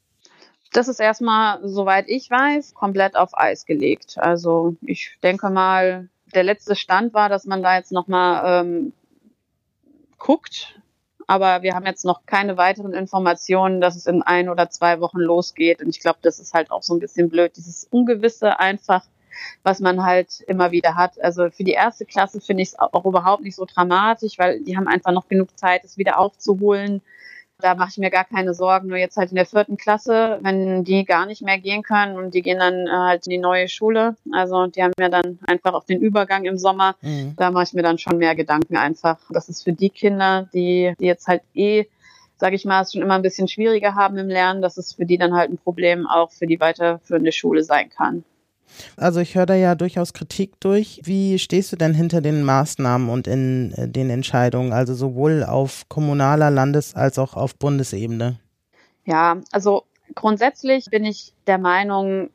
Das 0.72 0.88
ist 0.88 1.00
erstmal, 1.00 1.60
soweit 1.68 2.06
ich 2.08 2.30
weiß, 2.30 2.74
komplett 2.76 3.16
auf 3.16 3.38
Eis 3.38 3.66
gelegt. 3.66 4.18
Also 4.18 4.76
ich 4.82 5.18
denke 5.24 5.50
mal, 5.50 6.10
der 6.36 6.44
letzte 6.44 6.76
Stand 6.76 7.14
war, 7.14 7.28
dass 7.30 7.46
man 7.46 7.64
da 7.64 7.76
jetzt 7.76 7.92
nochmal 7.92 8.66
ähm, 8.66 8.94
guckt. 10.18 10.80
Aber 11.26 11.62
wir 11.62 11.76
haben 11.76 11.86
jetzt 11.86 12.06
noch 12.06 12.26
keine 12.26 12.58
weiteren 12.58 12.94
Informationen, 12.94 13.82
dass 13.82 13.96
es 13.96 14.08
in 14.08 14.24
ein 14.24 14.50
oder 14.50 14.70
zwei 14.70 15.00
Wochen 15.00 15.20
losgeht. 15.20 15.82
Und 15.82 15.90
ich 15.90 16.00
glaube, 16.00 16.20
das 16.22 16.40
ist 16.40 16.54
halt 16.54 16.72
auch 16.72 16.82
so 16.82 16.96
ein 16.96 17.00
bisschen 17.00 17.30
blöd, 17.30 17.56
dieses 17.56 17.86
Ungewisse 17.86 18.60
einfach 18.60 19.06
was 19.64 19.80
man 19.80 20.04
halt 20.04 20.42
immer 20.48 20.72
wieder 20.72 20.96
hat. 20.96 21.22
Also 21.22 21.50
für 21.50 21.64
die 21.64 21.72
erste 21.72 22.06
Klasse 22.06 22.42
finde 22.42 22.64
ich 22.64 22.70
es 22.70 22.80
auch 22.80 23.06
überhaupt 23.06 23.44
nicht 23.44 23.56
so 23.56 23.66
dramatisch, 23.66 24.38
weil 24.38 24.62
die 24.62 24.78
haben 24.78 24.88
einfach 24.88 25.12
noch 25.12 25.28
genug 25.28 25.58
Zeit, 25.58 25.84
es 25.84 25.98
wieder 25.98 26.20
aufzuholen. 26.20 27.02
Da 27.62 27.76
mache 27.76 27.90
ich 27.92 27.98
mir 27.98 28.10
gar 28.10 28.24
keine 28.24 28.54
Sorgen. 28.54 28.88
Nur 28.88 28.98
jetzt 28.98 29.18
halt 29.18 29.32
in 29.32 29.36
der 29.36 29.46
vierten 29.46 29.76
Klasse, 29.76 30.40
wenn 30.42 30.86
die 30.86 31.04
gar 31.04 31.26
nicht 31.26 31.42
mehr 31.42 31.60
gehen 31.60 31.84
können 31.84 32.16
und 32.16 32.34
die 32.34 32.42
gehen 32.42 32.60
dann 32.60 32.88
äh, 32.88 32.92
halt 32.92 33.28
in 33.28 33.32
die 33.32 33.38
neue 33.38 33.68
Schule. 33.68 34.16
Also 34.32 34.68
die 34.68 34.82
haben 34.82 34.94
ja 34.98 35.10
dann 35.10 35.40
einfach 35.46 35.74
auch 35.74 35.84
den 35.84 36.00
Übergang 36.00 36.46
im 36.46 36.58
Sommer. 36.58 36.96
Mhm. 37.02 37.34
Da 37.36 37.52
mache 37.52 37.64
ich 37.64 37.74
mir 37.74 37.84
dann 37.84 37.98
schon 37.98 38.18
mehr 38.18 38.36
Gedanken 38.36 38.78
einfach. 38.78 39.20
Das 39.30 39.50
ist 39.50 39.64
für 39.64 39.74
die 39.74 39.90
Kinder, 39.90 40.48
die, 40.54 40.94
die 41.00 41.06
jetzt 41.06 41.28
halt 41.28 41.42
eh 41.54 41.88
sage 42.40 42.56
ich 42.56 42.66
mal, 42.66 42.82
es 42.82 42.94
schon 42.94 43.02
immer 43.02 43.16
ein 43.16 43.22
bisschen 43.22 43.50
schwieriger 43.50 43.96
haben 43.96 44.18
im 44.18 44.30
Lernen, 44.30 44.62
dass 44.62 44.78
es 44.78 44.94
für 44.94 45.06
die 45.06 45.18
dann 45.18 45.34
halt 45.34 45.52
ein 45.52 45.58
Problem 45.58 46.08
auch 46.08 46.32
für 46.32 46.48
die 46.48 46.60
weiterführende 46.60 47.34
Schule 47.34 47.64
sein 47.64 47.90
kann. 47.90 48.24
Also 48.98 49.20
ich 49.20 49.36
höre 49.36 49.46
da 49.46 49.56
ja 49.56 49.76
durchaus 49.76 50.14
Kritik 50.14 50.60
durch. 50.60 51.02
Wie 51.04 51.40
stehst 51.40 51.72
du 51.72 51.76
denn 51.76 51.94
hinter 51.94 52.22
den 52.22 52.44
Maßnahmen 52.44 53.10
und 53.10 53.28
in 53.28 53.74
äh, 53.74 53.88
den 53.88 54.10
Entscheidungen, 54.10 54.74
also 54.74 54.94
sowohl 54.94 55.44
auf 55.44 55.88
kommunaler, 55.90 56.50
Landes- 56.50 56.96
als 56.96 57.20
auch 57.20 57.36
auf 57.36 57.56
Bundesebene? 57.56 58.40
Ja, 59.06 59.38
also 59.52 59.84
grundsätzlich 60.16 60.86
bin 60.86 61.06
ich 61.06 61.34
der 61.48 61.58
Meinung, 61.58 62.30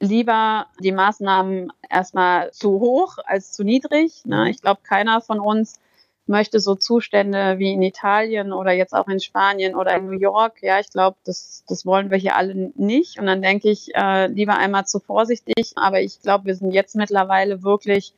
lieber 0.00 0.66
die 0.80 0.92
Maßnahmen 0.92 1.72
erstmal 1.90 2.52
zu 2.52 2.80
hoch 2.80 3.18
als 3.24 3.52
zu 3.52 3.64
niedrig. 3.64 4.24
Ne? 4.24 4.50
Ich 4.50 4.62
glaube, 4.62 4.80
keiner 4.82 5.20
von 5.20 5.40
uns 5.40 5.80
möchte 6.28 6.60
so 6.60 6.74
Zustände 6.74 7.58
wie 7.58 7.72
in 7.72 7.82
Italien 7.82 8.52
oder 8.52 8.72
jetzt 8.72 8.92
auch 8.94 9.08
in 9.08 9.20
Spanien 9.20 9.74
oder 9.74 9.94
in 9.96 10.06
New 10.06 10.18
York. 10.18 10.62
Ja, 10.62 10.78
ich 10.80 10.90
glaube, 10.90 11.16
das, 11.24 11.64
das 11.68 11.86
wollen 11.86 12.10
wir 12.10 12.18
hier 12.18 12.36
alle 12.36 12.72
nicht. 12.74 13.18
Und 13.18 13.26
dann 13.26 13.42
denke 13.42 13.70
ich, 13.70 13.94
äh, 13.94 14.26
lieber 14.26 14.56
einmal 14.56 14.86
zu 14.86 15.00
vorsichtig. 15.00 15.72
Aber 15.76 16.00
ich 16.00 16.20
glaube, 16.20 16.46
wir 16.46 16.54
sind 16.54 16.72
jetzt 16.72 16.96
mittlerweile 16.96 17.62
wirklich 17.62 18.14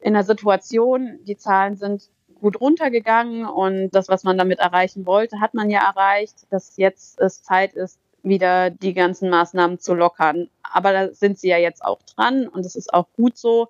in 0.00 0.14
der 0.14 0.24
Situation, 0.24 1.18
die 1.24 1.36
Zahlen 1.36 1.76
sind 1.76 2.08
gut 2.40 2.60
runtergegangen 2.60 3.46
und 3.46 3.90
das, 3.90 4.08
was 4.08 4.22
man 4.22 4.36
damit 4.36 4.58
erreichen 4.58 5.06
wollte, 5.06 5.40
hat 5.40 5.54
man 5.54 5.70
ja 5.70 5.80
erreicht, 5.80 6.46
dass 6.50 6.76
jetzt 6.76 7.18
es 7.18 7.42
Zeit 7.42 7.72
ist, 7.72 7.98
wieder 8.22 8.70
die 8.70 8.92
ganzen 8.92 9.30
Maßnahmen 9.30 9.78
zu 9.78 9.94
lockern. 9.94 10.50
Aber 10.62 10.92
da 10.92 11.14
sind 11.14 11.38
sie 11.38 11.48
ja 11.48 11.58
jetzt 11.58 11.84
auch 11.84 12.02
dran 12.02 12.48
und 12.48 12.66
es 12.66 12.76
ist 12.76 12.92
auch 12.92 13.06
gut 13.16 13.38
so. 13.38 13.68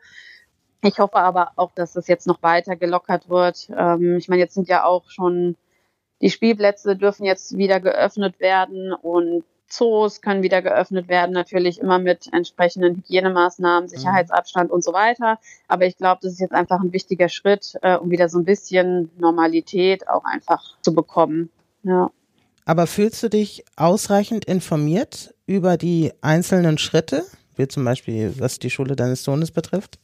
Ich 0.84 0.98
hoffe 0.98 1.16
aber 1.16 1.52
auch, 1.56 1.72
dass 1.72 1.96
es 1.96 2.06
jetzt 2.08 2.26
noch 2.26 2.42
weiter 2.42 2.76
gelockert 2.76 3.28
wird. 3.28 3.68
Ähm, 3.76 4.16
ich 4.16 4.28
meine, 4.28 4.42
jetzt 4.42 4.54
sind 4.54 4.68
ja 4.68 4.84
auch 4.84 5.08
schon 5.08 5.56
die 6.20 6.30
Spielplätze 6.30 6.96
dürfen 6.96 7.24
jetzt 7.24 7.56
wieder 7.56 7.80
geöffnet 7.80 8.40
werden 8.40 8.92
und 8.92 9.44
Zoos 9.68 10.20
können 10.20 10.42
wieder 10.42 10.62
geöffnet 10.62 11.08
werden, 11.08 11.32
natürlich 11.32 11.80
immer 11.80 11.98
mit 11.98 12.32
entsprechenden 12.32 12.96
Hygienemaßnahmen, 12.96 13.84
mhm. 13.84 13.88
Sicherheitsabstand 13.88 14.70
und 14.70 14.84
so 14.84 14.92
weiter. 14.92 15.38
Aber 15.68 15.86
ich 15.86 15.96
glaube, 15.96 16.20
das 16.22 16.32
ist 16.32 16.40
jetzt 16.40 16.54
einfach 16.54 16.80
ein 16.80 16.92
wichtiger 16.92 17.28
Schritt, 17.28 17.74
äh, 17.82 17.96
um 17.96 18.10
wieder 18.10 18.28
so 18.28 18.38
ein 18.38 18.44
bisschen 18.44 19.10
Normalität 19.18 20.08
auch 20.08 20.24
einfach 20.24 20.62
zu 20.82 20.94
bekommen. 20.94 21.50
Ja. 21.82 22.10
Aber 22.66 22.86
fühlst 22.86 23.22
du 23.22 23.28
dich 23.28 23.64
ausreichend 23.76 24.44
informiert 24.44 25.34
über 25.46 25.76
die 25.76 26.12
einzelnen 26.22 26.78
Schritte, 26.78 27.24
wie 27.56 27.68
zum 27.68 27.84
Beispiel 27.84 28.34
was 28.38 28.58
die 28.58 28.70
Schule 28.70 28.96
deines 28.96 29.24
Sohnes 29.24 29.50
betrifft? 29.50 29.98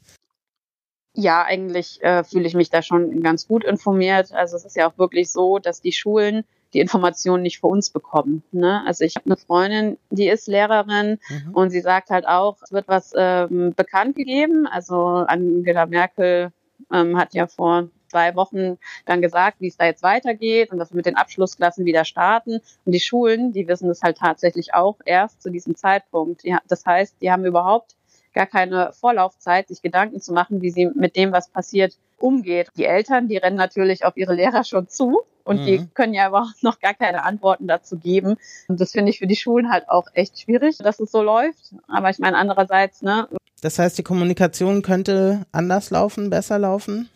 Ja, 1.15 1.45
eigentlich 1.45 2.03
äh, 2.03 2.23
fühle 2.23 2.47
ich 2.47 2.55
mich 2.55 2.71
da 2.71 2.83
schon 2.83 3.23
ganz 3.23 3.49
gut 3.49 3.65
informiert. 3.65 4.33
Also 4.33 4.57
es 4.57 4.65
ist 4.65 4.77
ja 4.77 4.89
auch 4.89 4.97
wirklich 4.97 5.31
so, 5.31 5.59
dass 5.59 5.81
die 5.81 5.93
Schulen 5.93 6.45
die 6.73 6.81
Informationen 6.81 7.43
nicht 7.43 7.59
für 7.59 7.67
uns 7.67 7.91
bekommen. 7.91 8.45
Ne? 8.53 8.83
Also 8.87 9.05
ich 9.05 9.17
habe 9.17 9.27
eine 9.27 9.37
Freundin, 9.37 9.99
die 10.11 10.29
ist 10.29 10.47
Lehrerin 10.47 11.19
mhm. 11.29 11.55
und 11.55 11.71
sie 11.71 11.81
sagt 11.81 12.11
halt 12.11 12.29
auch, 12.29 12.59
es 12.63 12.71
wird 12.71 12.87
was 12.87 13.13
ähm, 13.17 13.75
bekannt 13.75 14.15
gegeben. 14.15 14.69
Also 14.69 14.97
Angela 14.97 15.87
Merkel 15.87 16.53
ähm, 16.93 17.19
hat 17.19 17.35
ja 17.35 17.49
vor 17.49 17.89
zwei 18.09 18.35
Wochen 18.35 18.79
dann 19.07 19.23
gesagt, 19.23 19.61
wie 19.61 19.69
es 19.69 19.77
da 19.77 19.87
jetzt 19.87 20.03
weitergeht 20.03 20.71
und 20.71 20.79
dass 20.79 20.93
wir 20.93 20.97
mit 20.97 21.07
den 21.07 21.17
Abschlussklassen 21.17 21.85
wieder 21.85 22.05
starten. 22.05 22.61
Und 22.85 22.93
die 22.93 23.01
Schulen, 23.01 23.53
die 23.53 23.69
wissen 23.69 23.89
das 23.89 24.03
halt 24.03 24.19
tatsächlich 24.19 24.75
auch 24.75 24.97
erst 25.05 25.43
zu 25.43 25.51
diesem 25.51 25.77
Zeitpunkt. 25.77 26.45
Ja, 26.45 26.61
das 26.69 26.85
heißt, 26.85 27.17
die 27.21 27.31
haben 27.31 27.45
überhaupt 27.45 27.97
gar 28.35 28.47
keine 28.47 28.93
Vorlaufzeit, 28.93 29.69
sich 29.69 29.83
Gedanken 29.83 30.21
zu 30.21 30.33
machen, 30.33 30.63
wie 30.63 30.71
sie 30.71 30.87
mit 30.87 31.17
dem, 31.17 31.33
was 31.33 31.49
passiert, 31.49 31.97
umgeht. 32.19 32.69
Die 32.77 32.85
Eltern, 32.85 33.29
die 33.29 33.37
rennen 33.37 33.57
natürlich 33.57 34.05
auf 34.05 34.17
ihre 34.17 34.35
Lehrer 34.35 34.65
schon 34.65 34.89
zu 34.89 35.23
und 35.45 35.63
mhm. 35.63 35.67
die 35.67 35.87
können 35.95 36.15
ja 36.15 36.27
aber 36.27 36.49
noch 36.63 36.81
gar 36.81 36.95
keine 36.95 37.25
Antworten 37.25 37.67
dazu 37.67 37.97
geben. 37.97 38.37
Und 38.69 38.81
das 38.81 38.93
finde 38.93 39.11
ich 39.11 39.19
für 39.19 39.27
die 39.27 39.37
Schulen 39.37 39.71
halt 39.71 39.89
auch 39.89 40.07
echt 40.15 40.41
schwierig, 40.41 40.79
dass 40.79 41.01
es 41.01 41.11
so 41.11 41.23
läuft. 41.23 41.75
Aber 41.89 42.11
ich 42.11 42.19
meine 42.19 42.37
andererseits, 42.37 43.03
ne. 43.03 43.29
Das 43.63 43.79
heißt, 43.79 43.99
die 43.99 44.03
Kommunikation 44.03 44.83
könnte 44.83 45.47
anders 45.53 45.91
laufen, 45.91 46.31
besser 46.31 46.59
laufen? 46.59 47.11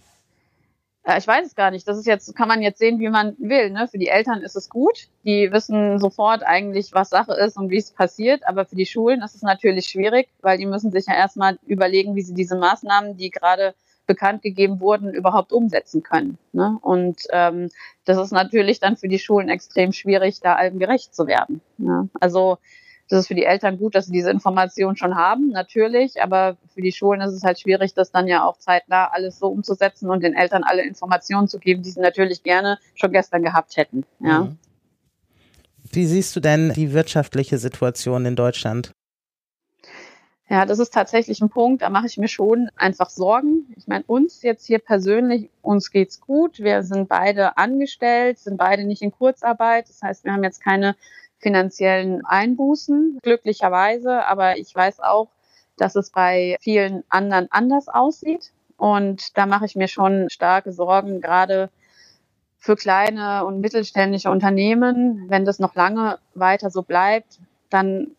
Äh, 1.04 1.18
ich 1.18 1.26
weiß 1.26 1.46
es 1.46 1.54
gar 1.54 1.70
nicht. 1.70 1.86
Das 1.86 1.98
ist 1.98 2.06
jetzt, 2.06 2.34
kann 2.34 2.48
man 2.48 2.62
jetzt 2.62 2.78
sehen, 2.78 2.98
wie 2.98 3.08
man 3.08 3.36
will. 3.38 3.70
Ne? 3.70 3.86
Für 3.88 3.98
die 3.98 4.08
Eltern 4.08 4.42
ist 4.42 4.56
es 4.56 4.68
gut. 4.68 5.08
Die 5.24 5.52
wissen 5.52 5.98
sofort 5.98 6.42
eigentlich, 6.42 6.92
was 6.92 7.10
Sache 7.10 7.34
ist 7.34 7.56
und 7.56 7.70
wie 7.70 7.78
es 7.78 7.92
passiert. 7.92 8.46
Aber 8.46 8.64
für 8.64 8.76
die 8.76 8.86
Schulen 8.86 9.22
ist 9.22 9.34
es 9.34 9.42
natürlich 9.42 9.86
schwierig, 9.86 10.28
weil 10.40 10.58
die 10.58 10.66
müssen 10.66 10.90
sich 10.90 11.06
ja 11.06 11.14
erstmal 11.14 11.58
überlegen, 11.66 12.14
wie 12.14 12.22
sie 12.22 12.34
diese 12.34 12.56
Maßnahmen, 12.56 13.16
die 13.16 13.30
gerade 13.30 13.74
bekannt 14.06 14.42
gegeben 14.42 14.80
wurden, 14.80 15.14
überhaupt 15.14 15.52
umsetzen 15.52 16.02
können. 16.02 16.36
Ne? 16.52 16.78
Und 16.82 17.22
ähm, 17.30 17.70
das 18.04 18.18
ist 18.18 18.32
natürlich 18.32 18.78
dann 18.78 18.98
für 18.98 19.08
die 19.08 19.18
Schulen 19.18 19.48
extrem 19.48 19.92
schwierig, 19.92 20.40
da 20.40 20.56
allem 20.56 20.78
gerecht 20.78 21.14
zu 21.14 21.26
werden. 21.26 21.62
Ne? 21.78 22.10
Also 22.20 22.58
das 23.08 23.20
ist 23.20 23.28
für 23.28 23.34
die 23.34 23.44
Eltern 23.44 23.78
gut, 23.78 23.94
dass 23.94 24.06
sie 24.06 24.12
diese 24.12 24.30
Information 24.30 24.96
schon 24.96 25.14
haben, 25.14 25.50
natürlich, 25.50 26.22
aber 26.22 26.56
für 26.72 26.80
die 26.80 26.92
Schulen 26.92 27.20
ist 27.20 27.34
es 27.34 27.42
halt 27.42 27.60
schwierig, 27.60 27.94
das 27.94 28.10
dann 28.10 28.26
ja 28.26 28.44
auch 28.44 28.58
zeitnah 28.58 29.10
alles 29.12 29.38
so 29.38 29.48
umzusetzen 29.48 30.08
und 30.08 30.22
den 30.22 30.34
Eltern 30.34 30.64
alle 30.64 30.82
Informationen 30.82 31.48
zu 31.48 31.58
geben, 31.58 31.82
die 31.82 31.90
sie 31.90 32.00
natürlich 32.00 32.42
gerne 32.42 32.78
schon 32.94 33.12
gestern 33.12 33.42
gehabt 33.42 33.76
hätten. 33.76 34.04
Ja. 34.20 34.44
Mhm. 34.44 34.58
Wie 35.92 36.06
siehst 36.06 36.34
du 36.34 36.40
denn 36.40 36.72
die 36.72 36.92
wirtschaftliche 36.92 37.58
Situation 37.58 38.24
in 38.26 38.36
Deutschland? 38.36 38.92
Ja, 40.48 40.66
das 40.66 40.78
ist 40.78 40.92
tatsächlich 40.92 41.40
ein 41.40 41.48
Punkt, 41.48 41.82
da 41.82 41.88
mache 41.88 42.06
ich 42.06 42.18
mir 42.18 42.28
schon 42.28 42.68
einfach 42.76 43.08
Sorgen. 43.08 43.72
Ich 43.76 43.86
meine, 43.86 44.04
uns 44.06 44.42
jetzt 44.42 44.66
hier 44.66 44.78
persönlich, 44.78 45.50
uns 45.62 45.90
geht's 45.90 46.20
gut. 46.20 46.58
Wir 46.58 46.82
sind 46.82 47.08
beide 47.08 47.56
angestellt, 47.56 48.38
sind 48.38 48.58
beide 48.58 48.84
nicht 48.84 49.00
in 49.00 49.10
Kurzarbeit. 49.10 49.88
Das 49.88 50.02
heißt, 50.02 50.24
wir 50.24 50.32
haben 50.32 50.44
jetzt 50.44 50.62
keine 50.62 50.96
finanziellen 51.44 52.24
Einbußen, 52.24 53.18
glücklicherweise. 53.22 54.24
Aber 54.26 54.56
ich 54.58 54.74
weiß 54.74 55.00
auch, 55.00 55.28
dass 55.76 55.94
es 55.94 56.10
bei 56.10 56.56
vielen 56.60 57.04
anderen 57.10 57.48
anders 57.50 57.88
aussieht. 57.88 58.52
Und 58.76 59.36
da 59.36 59.46
mache 59.46 59.66
ich 59.66 59.76
mir 59.76 59.88
schon 59.88 60.28
starke 60.30 60.72
Sorgen, 60.72 61.20
gerade 61.20 61.70
für 62.58 62.76
kleine 62.76 63.44
und 63.44 63.60
mittelständische 63.60 64.30
Unternehmen. 64.30 65.26
Wenn 65.28 65.44
das 65.44 65.58
noch 65.58 65.74
lange 65.74 66.18
weiter 66.34 66.70
so 66.70 66.82
bleibt, 66.82 67.38
dann 67.68 68.16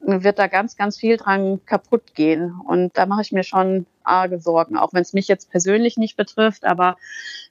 wird 0.00 0.38
da 0.38 0.46
ganz, 0.46 0.76
ganz 0.76 0.96
viel 0.96 1.16
dran 1.16 1.60
kaputt 1.66 2.14
gehen. 2.14 2.54
Und 2.66 2.96
da 2.96 3.06
mache 3.06 3.22
ich 3.22 3.32
mir 3.32 3.44
schon 3.44 3.86
arge 4.04 4.40
Sorgen, 4.40 4.76
auch 4.76 4.92
wenn 4.92 5.02
es 5.02 5.12
mich 5.12 5.28
jetzt 5.28 5.50
persönlich 5.50 5.96
nicht 5.96 6.16
betrifft, 6.16 6.64
aber 6.64 6.96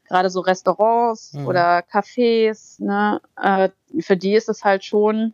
gerade 0.08 0.30
so 0.30 0.39
Restaurants 0.39 1.34
mhm. 1.34 1.48
oder 1.48 1.80
Cafés, 1.80 2.82
ne, 2.82 3.22
äh, 3.42 3.70
für 4.00 4.18
die 4.18 4.34
ist 4.34 4.50
es 4.50 4.63
halt 4.63 4.84
schon, 4.84 5.34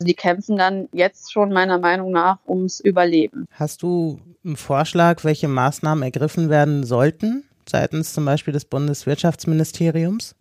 die 0.00 0.14
kämpfen 0.14 0.56
dann 0.56 0.88
jetzt 0.92 1.32
schon 1.32 1.52
meiner 1.52 1.78
Meinung 1.78 2.12
nach 2.12 2.38
ums 2.46 2.80
Überleben. 2.80 3.46
Hast 3.52 3.82
du 3.82 4.20
einen 4.44 4.56
Vorschlag, 4.56 5.24
welche 5.24 5.48
Maßnahmen 5.48 6.02
ergriffen 6.02 6.50
werden 6.50 6.84
sollten 6.84 7.44
seitens 7.68 8.12
zum 8.12 8.24
Beispiel 8.24 8.52
des 8.52 8.64
Bundeswirtschaftsministeriums? 8.66 10.36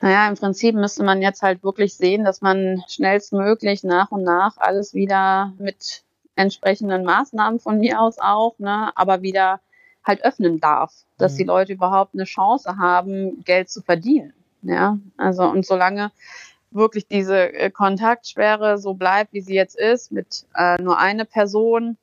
Naja, 0.00 0.28
im 0.28 0.36
Prinzip 0.36 0.74
müsste 0.74 1.04
man 1.04 1.20
jetzt 1.20 1.42
halt 1.42 1.62
wirklich 1.62 1.94
sehen, 1.94 2.24
dass 2.24 2.40
man 2.40 2.82
schnellstmöglich 2.88 3.84
nach 3.84 4.10
und 4.10 4.22
nach 4.22 4.56
alles 4.56 4.94
wieder 4.94 5.52
mit 5.58 6.02
entsprechenden 6.36 7.04
Maßnahmen 7.04 7.60
von 7.60 7.78
mir 7.78 8.00
aus 8.00 8.18
auch, 8.18 8.58
ne, 8.58 8.92
aber 8.94 9.20
wieder 9.20 9.60
halt 10.04 10.24
öffnen 10.24 10.58
darf, 10.58 10.92
dass 11.18 11.34
mhm. 11.34 11.38
die 11.38 11.44
Leute 11.44 11.72
überhaupt 11.74 12.14
eine 12.14 12.24
Chance 12.24 12.78
haben, 12.78 13.44
Geld 13.44 13.68
zu 13.68 13.82
verdienen. 13.82 14.32
Ja, 14.62 14.98
also 15.16 15.44
und 15.44 15.66
solange 15.66 16.10
wirklich 16.70 17.06
diese 17.06 17.52
äh, 17.52 17.70
Kontaktsperre 17.70 18.78
so 18.78 18.94
bleibt, 18.94 19.32
wie 19.32 19.40
sie 19.40 19.54
jetzt 19.54 19.78
ist, 19.78 20.12
mit 20.12 20.46
äh, 20.54 20.80
nur 20.80 20.98
eine 20.98 21.24
Person, 21.24 21.96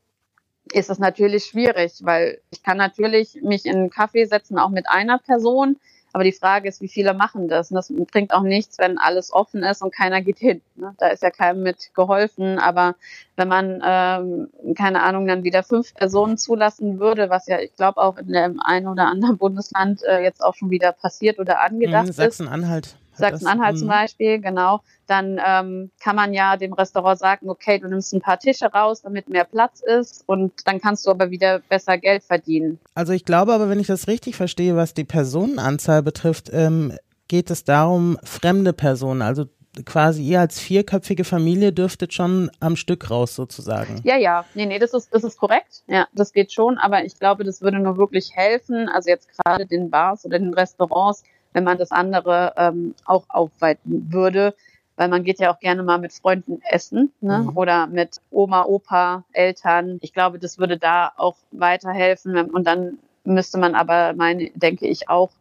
ist 0.74 0.89
es 0.89 1.00
natürlich 1.00 1.46
schwierig, 1.46 1.94
weil 2.01 2.42
ich 2.51 2.62
kann 2.62 2.77
natürlich 2.77 3.39
mich 3.42 3.66
in 3.66 3.75
einen 3.75 3.89
Kaffee 3.89 4.25
setzen, 4.25 4.60
auch 4.60 4.70
mit 4.70 4.89
einer 4.89 5.18
Person, 5.18 5.77
aber 6.14 6.24
die 6.24 6.32
Frage 6.32 6.68
ist, 6.70 6.82
wie 6.82 6.88
viele 6.88 7.14
machen 7.14 7.48
das? 7.48 7.72
Und 7.72 7.76
das 7.76 7.94
bringt 8.12 8.34
auch 8.34 8.42
nichts, 8.42 8.80
wenn 8.80 8.98
alles 8.98 9.32
offen 9.32 9.64
ist 9.64 9.82
und 9.82 9.94
keiner 9.94 10.22
geht 10.22 10.40
hin. 10.40 10.62
Ne? 10.76 10.96
Da 10.98 11.10
ist 11.10 11.22
ja 11.22 11.30
keinem 11.30 11.64
mit 11.64 11.94
geholfen. 11.94 12.60
Aber 12.60 12.96
wenn 13.36 13.48
man, 13.48 13.82
ähm, 13.86 14.50
keine 14.76 15.04
Ahnung, 15.04 15.28
dann 15.28 15.44
wieder 15.44 15.64
fünf 15.64 15.94
Personen 15.94 16.38
zulassen 16.38 17.00
würde, 17.00 17.30
was 17.30 17.48
ja, 17.48 17.60
ich 17.60 17.76
glaube, 17.76 18.02
auch 18.02 18.18
in 18.18 18.32
dem 18.32 18.60
einen 18.62 18.88
oder 18.88 19.08
anderen 19.08 19.38
Bundesland 19.38 20.02
äh, 20.04 20.24
jetzt 20.24 20.44
auch 20.44 20.56
schon 20.56 20.70
wieder 20.70 20.92
passiert 20.92 21.40
oder 21.40 21.62
angedacht 21.62 22.08
mhm, 22.08 22.12
Sachsen-Anhalt. 22.14 22.86
ist. 22.86 22.92
Sachsen-Anhalt 22.92 23.07
zum 23.17 23.88
mhm. 23.88 23.88
Beispiel, 23.88 24.39
genau, 24.39 24.81
dann 25.07 25.39
ähm, 25.45 25.91
kann 26.01 26.15
man 26.15 26.33
ja 26.33 26.57
dem 26.57 26.74
Restaurant 26.74 27.19
sagen, 27.19 27.50
okay, 27.50 27.79
du 27.79 27.88
nimmst 27.88 28.13
ein 28.13 28.21
paar 28.21 28.39
Tische 28.39 28.65
raus, 28.65 29.01
damit 29.01 29.29
mehr 29.29 29.45
Platz 29.45 29.81
ist 29.81 30.24
und 30.25 30.53
dann 30.65 30.79
kannst 30.79 31.05
du 31.05 31.12
aber 31.12 31.31
wieder 31.31 31.59
besser 31.59 31.97
Geld 31.97 32.24
verdienen. 32.24 32.79
Also 32.93 33.13
ich 33.13 33.25
glaube 33.25 33.53
aber, 33.53 33.69
wenn 33.69 33.79
ich 33.79 33.88
das 33.88 34.07
richtig 34.07 34.36
verstehe, 34.36 34.75
was 34.75 34.93
die 34.93 35.05
Personenanzahl 35.05 36.03
betrifft, 36.03 36.50
ähm, 36.53 36.93
geht 37.27 37.51
es 37.51 37.63
darum, 37.63 38.17
fremde 38.24 38.74
Personen, 38.74 39.21
also 39.21 39.45
quasi 39.86 40.24
ihr 40.24 40.39
als 40.39 40.59
vierköpfige 40.59 41.24
Familie 41.24 41.71
dürftet 41.71 42.13
schon 42.13 42.50
am 42.59 42.75
Stück 42.75 43.09
raus 43.09 43.36
sozusagen. 43.36 44.01
Ja, 44.03 44.17
ja, 44.17 44.45
nee, 44.53 44.65
nee, 44.65 44.79
das 44.79 44.93
ist, 44.93 45.13
das 45.13 45.24
ist 45.24 45.38
korrekt. 45.38 45.83
Ja, 45.88 46.07
das 46.13 46.33
geht 46.33 46.51
schon, 46.51 46.77
aber 46.77 47.05
ich 47.05 47.19
glaube, 47.19 47.43
das 47.43 47.62
würde 47.62 47.79
nur 47.79 47.97
wirklich 47.97 48.31
helfen, 48.36 48.89
also 48.89 49.09
jetzt 49.09 49.29
gerade 49.38 49.65
den 49.65 49.89
Bars 49.89 50.25
oder 50.25 50.39
den 50.39 50.53
Restaurants, 50.53 51.24
wenn 51.58 51.64
man 51.64 51.80
das 51.80 51.90
andere 51.90 52.54
ähm, 52.56 52.94
auch 53.04 53.24
aufweiten 53.30 54.14
würde, 54.14 54.54
weil 54.96 55.08
man 55.08 55.24
geht 55.24 55.40
ja 55.40 55.52
auch 55.52 55.60
gerne 55.60 55.82
mal 55.82 55.98
mit 55.98 56.14
Freunden 56.14 56.62
essen 56.70 57.12
ne? 57.20 57.40
Mhm. 57.40 57.58
oder 57.58 57.88
mit 57.88 58.22
Oma, 58.30 58.64
Opa, 58.66 59.24
Eltern. 59.34 59.98
Ich 60.02 60.14
glaube, 60.14 60.38
das 60.38 60.60
würde 60.60 60.78
da 60.78 61.12
auch 61.18 61.36
weiterhelfen 61.50 62.38
und 62.52 62.68
dann 62.68 63.00
müsste 63.24 63.58
man 63.58 63.74
aber, 63.74 64.14
meine, 64.14 64.52
denke 64.54 64.86
ich, 64.86 65.10
auch 65.10 65.32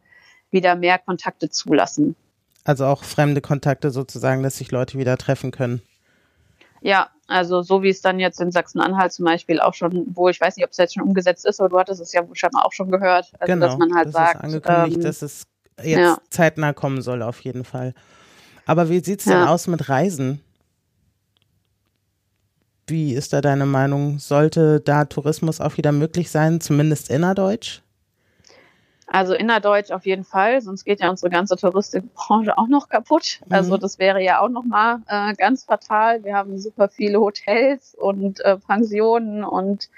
wieder 0.49 0.75
mehr 0.75 0.97
Kontakte 0.97 1.51
zulassen. 1.51 2.15
Also 2.63 2.85
auch 2.85 3.03
fremde 3.03 3.39
Kontakte 3.39 3.91
sozusagen, 3.91 4.41
dass 4.41 4.57
sich 4.57 4.71
Leute 4.71 4.97
wieder 4.97 5.17
treffen 5.17 5.51
können. 5.51 5.83
Ja, 6.81 7.09
also 7.27 7.61
so 7.61 7.83
wie 7.83 7.89
es 7.89 8.01
dann 8.01 8.19
jetzt 8.19 8.41
in 8.41 8.51
Sachsen-Anhalt 8.51 9.13
zum 9.13 9.25
Beispiel 9.25 9.59
auch 9.59 9.75
schon, 9.75 10.07
wo 10.15 10.29
ich 10.29 10.41
weiß 10.41 10.55
nicht, 10.55 10.65
ob 10.65 10.71
es 10.71 10.77
jetzt 10.77 10.95
schon 10.95 11.03
umgesetzt 11.03 11.45
ist, 11.45 11.59
aber 11.59 11.69
du 11.69 11.77
hattest 11.77 12.01
es 12.01 12.11
ja 12.11 12.23
scheinbar 12.33 12.65
auch 12.65 12.71
schon 12.71 12.89
gehört, 12.89 13.33
also 13.39 13.53
genau, 13.53 13.67
dass 13.67 13.77
man 13.77 13.93
halt 13.93 14.07
das 14.07 14.13
sagt, 14.13 14.35
ist 14.35 14.43
angekündigt, 14.43 14.97
ähm, 14.97 15.03
dass 15.03 15.21
es 15.21 15.43
jetzt 15.79 15.97
ja. 15.97 16.17
zeitnah 16.29 16.73
kommen 16.73 17.01
soll 17.01 17.21
auf 17.21 17.39
jeden 17.41 17.63
Fall. 17.63 17.93
Aber 18.65 18.89
wie 18.89 19.03
sieht's 19.03 19.25
denn 19.25 19.33
Ja. 19.33 19.47
aus 19.53 19.67
mit 19.67 19.89
Reisen? 19.89 20.41
Wie 22.87 23.13
ist 23.13 23.33
da 23.33 23.41
deine 23.41 23.65
Meinung? 23.65 24.17
Sollte 24.19 24.79
da 24.79 25.05
Tourismus 25.05 25.59
auch 25.59 25.77
wieder 25.77 25.91
möglich 25.91 26.31
sein, 26.31 26.61
zumindest 26.61 27.09
innerdeutsch? 27.09 27.81
Also 29.09 29.33
innerdeutsch 29.33 29.91
auf 29.91 30.05
jeden 30.05 30.25
Fall, 30.25 30.61
sonst 30.61 30.83
geht 30.83 30.99
ja 30.99 31.09
unsere 31.09 31.29
ganze 31.29 31.55
Touristikbranche 31.55 32.57
auch 32.57 32.67
noch 32.67 32.89
kaputt. 32.89 33.39
Also 33.49 33.75
Mhm. 33.77 33.79
das 33.79 33.99
wäre 33.99 34.21
ja 34.21 34.41
auch 34.41 34.49
nochmal 34.49 34.99
äh, 35.07 35.33
ganz 35.35 35.63
fatal. 35.63 36.23
Wir 36.25 36.35
haben 36.35 36.57
super 36.59 36.89
viele 36.89 37.19
Hotels 37.19 37.95
und 37.95 38.41
äh, 38.41 38.57
Pensionen 38.57 39.45
und 39.45 39.89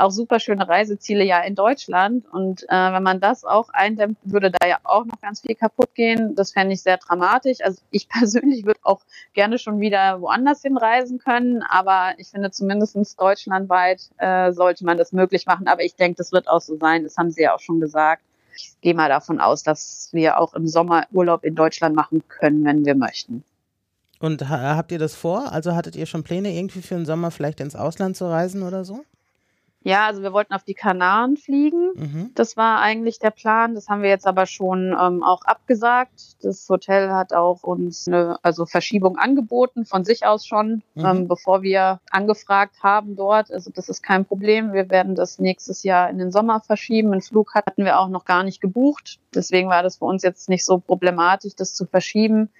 auch 0.00 0.10
super 0.10 0.40
schöne 0.40 0.68
Reiseziele 0.68 1.24
ja 1.24 1.40
in 1.40 1.54
Deutschland. 1.54 2.24
Und 2.32 2.64
äh, 2.64 2.92
wenn 2.92 3.02
man 3.02 3.20
das 3.20 3.44
auch 3.44 3.68
eindämmt, 3.70 4.18
würde 4.24 4.50
da 4.50 4.66
ja 4.66 4.78
auch 4.84 5.04
noch 5.04 5.20
ganz 5.20 5.40
viel 5.40 5.54
kaputt 5.54 5.94
gehen. 5.94 6.34
Das 6.34 6.52
fände 6.52 6.74
ich 6.74 6.82
sehr 6.82 6.96
dramatisch. 6.96 7.58
Also 7.62 7.82
ich 7.90 8.08
persönlich 8.08 8.64
würde 8.64 8.80
auch 8.82 9.00
gerne 9.32 9.58
schon 9.58 9.80
wieder 9.80 10.20
woanders 10.20 10.62
hinreisen 10.62 11.18
können, 11.18 11.62
aber 11.62 12.14
ich 12.18 12.28
finde 12.28 12.50
zumindestens 12.50 13.16
deutschlandweit 13.16 14.10
äh, 14.18 14.52
sollte 14.52 14.84
man 14.84 14.98
das 14.98 15.12
möglich 15.12 15.46
machen. 15.46 15.68
Aber 15.68 15.82
ich 15.82 15.94
denke, 15.94 16.16
das 16.16 16.32
wird 16.32 16.48
auch 16.48 16.60
so 16.60 16.76
sein. 16.76 17.04
Das 17.04 17.16
haben 17.16 17.30
Sie 17.30 17.42
ja 17.42 17.54
auch 17.54 17.60
schon 17.60 17.80
gesagt. 17.80 18.22
Ich 18.56 18.74
gehe 18.80 18.94
mal 18.94 19.08
davon 19.08 19.40
aus, 19.40 19.62
dass 19.62 20.08
wir 20.12 20.38
auch 20.38 20.54
im 20.54 20.66
Sommer 20.66 21.06
Urlaub 21.12 21.44
in 21.44 21.54
Deutschland 21.54 21.94
machen 21.94 22.22
können, 22.28 22.64
wenn 22.64 22.84
wir 22.84 22.94
möchten. 22.94 23.44
Und 24.18 24.48
ha 24.48 24.76
habt 24.76 24.92
ihr 24.92 24.98
das 24.98 25.14
vor? 25.14 25.50
Also 25.50 25.74
hattet 25.74 25.96
ihr 25.96 26.06
schon 26.06 26.22
Pläne, 26.22 26.54
irgendwie 26.54 26.82
für 26.82 26.94
den 26.94 27.06
Sommer 27.06 27.30
vielleicht 27.30 27.60
ins 27.60 27.74
Ausland 27.74 28.16
zu 28.16 28.26
reisen 28.26 28.62
oder 28.62 28.84
so? 28.84 29.02
Ja, 29.82 30.06
also 30.06 30.22
wir 30.22 30.34
wollten 30.34 30.52
auf 30.52 30.62
die 30.62 30.74
Kanaren 30.74 31.38
fliegen. 31.38 31.92
Mhm. 31.94 32.30
Das 32.34 32.56
war 32.58 32.80
eigentlich 32.80 33.18
der 33.18 33.30
Plan. 33.30 33.74
Das 33.74 33.88
haben 33.88 34.02
wir 34.02 34.10
jetzt 34.10 34.26
aber 34.26 34.44
schon 34.44 34.94
ähm, 35.00 35.22
auch 35.22 35.42
abgesagt. 35.42 36.36
Das 36.42 36.68
Hotel 36.68 37.10
hat 37.10 37.32
auch 37.32 37.62
uns 37.62 38.06
eine 38.06 38.38
also 38.42 38.66
Verschiebung 38.66 39.16
angeboten, 39.16 39.86
von 39.86 40.04
sich 40.04 40.26
aus 40.26 40.46
schon, 40.46 40.82
Mhm. 40.94 41.04
ähm, 41.06 41.28
bevor 41.28 41.62
wir 41.62 42.00
angefragt 42.10 42.82
haben 42.82 43.16
dort. 43.16 43.50
Also 43.50 43.70
das 43.74 43.88
ist 43.88 44.02
kein 44.02 44.26
Problem. 44.26 44.74
Wir 44.74 44.90
werden 44.90 45.14
das 45.14 45.38
nächstes 45.38 45.82
Jahr 45.82 46.10
in 46.10 46.18
den 46.18 46.30
Sommer 46.30 46.60
verschieben. 46.60 47.12
Einen 47.12 47.22
Flug 47.22 47.54
hatten 47.54 47.84
wir 47.84 47.98
auch 48.00 48.08
noch 48.08 48.26
gar 48.26 48.42
nicht 48.42 48.60
gebucht. 48.60 49.18
Deswegen 49.34 49.70
war 49.70 49.82
das 49.82 49.96
für 49.96 50.04
uns 50.04 50.22
jetzt 50.22 50.50
nicht 50.50 50.66
so 50.66 50.78
problematisch, 50.78 51.54
das 51.56 51.72
zu 51.72 51.86
verschieben. 51.86 52.50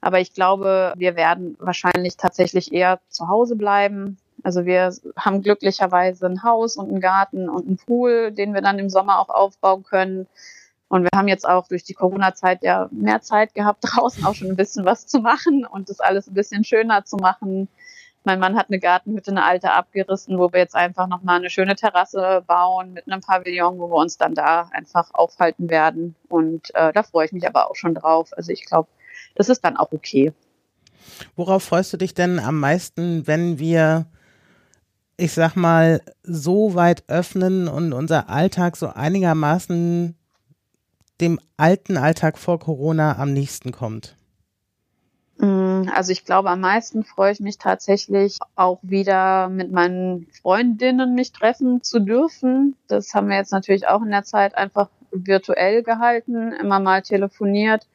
Aber 0.00 0.20
ich 0.20 0.32
glaube, 0.34 0.94
wir 0.96 1.16
werden 1.16 1.56
wahrscheinlich 1.58 2.16
tatsächlich 2.16 2.72
eher 2.72 3.00
zu 3.08 3.28
Hause 3.28 3.56
bleiben. 3.56 4.18
Also 4.42 4.64
wir 4.64 4.94
haben 5.16 5.42
glücklicherweise 5.42 6.26
ein 6.26 6.42
Haus 6.42 6.76
und 6.76 6.88
einen 6.88 7.00
Garten 7.00 7.48
und 7.48 7.66
einen 7.66 7.76
Pool, 7.76 8.32
den 8.32 8.54
wir 8.54 8.62
dann 8.62 8.78
im 8.78 8.90
Sommer 8.90 9.18
auch 9.18 9.28
aufbauen 9.28 9.82
können. 9.82 10.26
Und 10.88 11.04
wir 11.04 11.10
haben 11.14 11.28
jetzt 11.28 11.48
auch 11.48 11.68
durch 11.68 11.84
die 11.84 11.94
Corona-Zeit 11.94 12.62
ja 12.62 12.88
mehr 12.90 13.22
Zeit 13.22 13.54
gehabt, 13.54 13.80
draußen 13.86 14.24
auch 14.24 14.34
schon 14.34 14.48
ein 14.48 14.56
bisschen 14.56 14.84
was 14.84 15.06
zu 15.06 15.20
machen 15.20 15.64
und 15.64 15.88
das 15.88 16.00
alles 16.00 16.26
ein 16.28 16.34
bisschen 16.34 16.64
schöner 16.64 17.04
zu 17.04 17.16
machen. 17.16 17.68
Mein 18.24 18.38
Mann 18.38 18.56
hat 18.56 18.66
eine 18.68 18.78
Gartenhütte, 18.78 19.30
eine 19.30 19.44
alte 19.44 19.70
abgerissen, 19.70 20.38
wo 20.38 20.52
wir 20.52 20.60
jetzt 20.60 20.74
einfach 20.74 21.06
nochmal 21.06 21.38
eine 21.38 21.48
schöne 21.48 21.74
Terrasse 21.74 22.42
bauen 22.46 22.92
mit 22.92 23.06
einem 23.06 23.22
Pavillon, 23.22 23.78
wo 23.78 23.88
wir 23.88 23.96
uns 23.96 24.18
dann 24.18 24.34
da 24.34 24.68
einfach 24.72 25.14
aufhalten 25.14 25.70
werden. 25.70 26.16
Und 26.28 26.74
äh, 26.74 26.92
da 26.92 27.02
freue 27.02 27.26
ich 27.26 27.32
mich 27.32 27.46
aber 27.46 27.70
auch 27.70 27.76
schon 27.76 27.94
drauf. 27.94 28.30
Also 28.36 28.52
ich 28.52 28.66
glaube, 28.66 28.88
das 29.36 29.48
ist 29.48 29.64
dann 29.64 29.78
auch 29.78 29.92
okay. 29.92 30.34
Worauf 31.36 31.62
freust 31.62 31.92
du 31.92 31.96
dich 31.96 32.14
denn 32.14 32.38
am 32.38 32.60
meisten, 32.60 33.26
wenn 33.26 33.58
wir, 33.58 34.06
ich 35.20 35.32
sag 35.32 35.54
mal, 35.54 36.00
so 36.22 36.74
weit 36.74 37.04
öffnen 37.08 37.68
und 37.68 37.92
unser 37.92 38.30
Alltag 38.30 38.76
so 38.76 38.88
einigermaßen 38.88 40.16
dem 41.20 41.38
alten 41.56 41.96
Alltag 41.96 42.38
vor 42.38 42.58
Corona 42.58 43.18
am 43.18 43.32
nächsten 43.32 43.72
kommt? 43.72 44.16
Mm, 45.38 45.88
Also 45.94 46.12
ich 46.12 46.24
glaube, 46.24 46.50
am 46.50 46.60
meisten 46.60 47.04
freue 47.04 47.32
ich 47.32 47.40
mich 47.40 47.58
tatsächlich 47.58 48.38
auch 48.56 48.78
wieder 48.82 49.48
mit 49.48 49.70
meinen 49.70 50.26
Freundinnen 50.40 51.14
mich 51.14 51.32
treffen 51.32 51.82
zu 51.82 52.00
dürfen. 52.00 52.76
Das 52.88 53.14
haben 53.14 53.28
wir 53.28 53.36
jetzt 53.36 53.52
natürlich 53.52 53.86
auch 53.86 54.02
in 54.02 54.10
der 54.10 54.24
Zeit 54.24 54.54
einfach 54.54 54.88
virtuell 55.12 55.82
gehalten, 55.82 56.52
immer 56.52 56.80
mal 56.80 57.02
telefoniert 57.02 57.86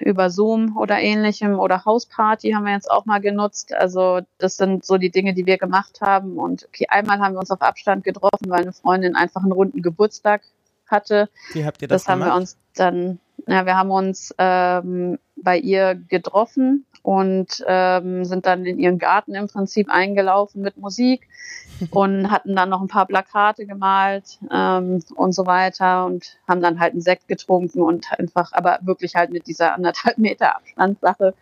über 0.00 0.30
Zoom 0.30 0.76
oder 0.76 0.98
ähnlichem 1.00 1.58
oder 1.58 1.84
Hausparty 1.84 2.52
haben 2.52 2.64
wir 2.64 2.72
jetzt 2.72 2.90
auch 2.90 3.04
mal 3.04 3.20
genutzt. 3.20 3.74
Also 3.74 4.20
das 4.38 4.56
sind 4.56 4.84
so 4.84 4.96
die 4.98 5.10
Dinge, 5.10 5.34
die 5.34 5.46
wir 5.46 5.58
gemacht 5.58 6.00
haben. 6.00 6.38
Und 6.38 6.64
okay, 6.68 6.86
einmal 6.88 7.18
haben 7.18 7.34
wir 7.34 7.40
uns 7.40 7.50
auf 7.50 7.62
Abstand 7.62 8.04
getroffen, 8.04 8.48
weil 8.48 8.62
eine 8.62 8.72
Freundin 8.72 9.16
einfach 9.16 9.42
einen 9.42 9.52
runden 9.52 9.82
Geburtstag 9.82 10.42
hatte. 10.86 11.28
Wie 11.52 11.64
habt 11.64 11.82
ihr 11.82 11.88
das, 11.88 12.02
Das, 12.02 12.08
haben 12.08 12.20
wir 12.20 12.26
gemacht? 12.26 12.40
uns 12.40 12.56
dann, 12.74 13.18
ja, 13.46 13.66
wir 13.66 13.76
haben 13.76 13.90
uns 13.90 14.34
ähm, 14.38 15.18
bei 15.36 15.58
ihr 15.58 15.94
getroffen 15.94 16.86
und 17.02 17.62
ähm, 17.66 18.24
sind 18.24 18.46
dann 18.46 18.64
in 18.64 18.78
ihren 18.78 18.98
Garten 18.98 19.34
im 19.34 19.48
Prinzip 19.48 19.90
eingelaufen 19.90 20.62
mit 20.62 20.78
Musik 20.78 21.28
und 21.90 22.30
hatten 22.30 22.56
dann 22.56 22.70
noch 22.70 22.80
ein 22.80 22.88
paar 22.88 23.06
Plakate 23.06 23.66
gemalt 23.66 24.38
ähm, 24.50 25.02
und 25.14 25.32
so 25.32 25.46
weiter 25.46 26.06
und 26.06 26.38
haben 26.48 26.62
dann 26.62 26.80
halt 26.80 26.92
einen 26.92 27.02
Sekt 27.02 27.28
getrunken 27.28 27.82
und 27.82 28.06
einfach, 28.18 28.52
aber 28.52 28.78
wirklich 28.82 29.14
halt 29.14 29.30
mit 29.30 29.46
dieser 29.46 29.74
anderthalb 29.74 30.16
Meter 30.18 30.56
Abstandssache 30.56 31.34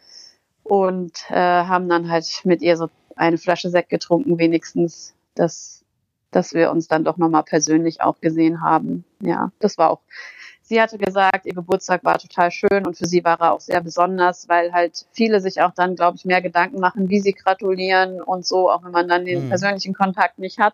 und 0.65 1.13
äh, 1.31 1.35
haben 1.35 1.89
dann 1.89 2.11
halt 2.11 2.27
mit 2.45 2.63
ihr 2.63 2.77
so 2.77 2.89
eine 3.15 3.39
Flasche 3.39 3.71
Sekt 3.71 3.91
getrunken, 3.91 4.39
wenigstens, 4.39 5.15
dass, 5.35 5.85
dass 6.33 6.55
wir 6.55 6.71
uns 6.73 6.89
dann 6.89 7.05
doch 7.05 7.19
nochmal 7.19 7.45
persönlich 7.45 8.01
auch 8.01 8.21
gesehen 8.21 8.63
haben. 8.63 9.05
Ja, 9.21 9.53
das 9.61 9.79
war 9.79 9.91
auch 9.91 10.01
Sie 10.73 10.81
hatte 10.81 10.97
gesagt, 10.97 11.45
ihr 11.45 11.53
Geburtstag 11.53 12.03
war 12.03 12.19
total 12.19 12.51
schön 12.51 12.87
und 12.87 12.97
für 12.97 13.05
sie 13.05 13.23
war 13.25 13.39
er 13.39 13.53
auch 13.53 13.61
sehr 13.61 13.83
besonders, 13.83 14.49
weil 14.49 14.73
halt 14.73 15.05
viele 15.13 15.39
sich 15.43 15.61
auch 15.61 15.73
dann, 15.75 15.97
glaube 15.97 16.17
ich, 16.17 16.25
mehr 16.25 16.41
Gedanken 16.41 16.81
machen, 16.81 17.11
wie 17.11 17.21
sie 17.21 17.35
gratulieren 17.35 18.23
und 18.23 18.47
so, 18.47 18.71
auch 18.71 18.83
wenn 18.83 18.91
man 18.91 19.07
dann 19.07 19.27
den 19.27 19.43
Mhm. 19.43 19.49
persönlichen 19.51 19.93
Kontakt 19.93 20.39
nicht 20.39 20.59
hat, 20.59 20.73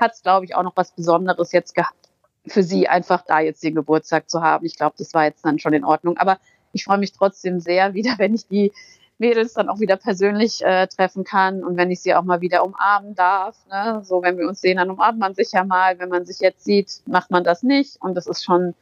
hat 0.00 0.14
es, 0.14 0.22
glaube 0.24 0.46
ich, 0.46 0.56
auch 0.56 0.64
noch 0.64 0.72
was 0.74 0.90
Besonderes 0.90 1.52
jetzt 1.52 1.76
gehabt 1.76 2.08
für 2.48 2.64
sie, 2.64 2.88
einfach 2.88 3.22
da 3.24 3.38
jetzt 3.38 3.62
den 3.62 3.76
Geburtstag 3.76 4.28
zu 4.28 4.42
haben. 4.42 4.66
Ich 4.66 4.74
glaube, 4.74 4.96
das 4.98 5.14
war 5.14 5.26
jetzt 5.26 5.44
dann 5.44 5.60
schon 5.60 5.74
in 5.74 5.84
Ordnung. 5.84 6.18
Aber 6.18 6.40
ich 6.72 6.82
freue 6.82 6.98
mich 6.98 7.12
trotzdem 7.12 7.60
sehr 7.60 7.94
wieder, 7.94 8.14
wenn 8.18 8.34
ich 8.34 8.48
die 8.48 8.72
Mädels 9.18 9.52
dann 9.52 9.68
auch 9.68 9.78
wieder 9.78 9.96
persönlich 9.96 10.64
äh, 10.64 10.88
treffen 10.88 11.22
kann 11.22 11.62
und 11.62 11.76
wenn 11.76 11.92
ich 11.92 12.00
sie 12.00 12.16
auch 12.16 12.24
mal 12.24 12.40
wieder 12.40 12.64
umarmen 12.64 13.14
darf. 13.14 13.54
Ne? 13.70 14.00
So, 14.02 14.22
wenn 14.22 14.38
wir 14.38 14.48
uns 14.48 14.60
sehen, 14.60 14.78
dann 14.78 14.90
umarmt 14.90 15.20
man 15.20 15.36
sich 15.36 15.52
ja 15.52 15.62
mal. 15.62 16.00
Wenn 16.00 16.08
man 16.08 16.26
sich 16.26 16.40
jetzt 16.40 16.64
sieht, 16.64 17.02
macht 17.06 17.30
man 17.30 17.44
das 17.44 17.62
nicht. 17.62 18.02
Und 18.02 18.16
das 18.16 18.26
ist 18.26 18.44
schon 18.44 18.74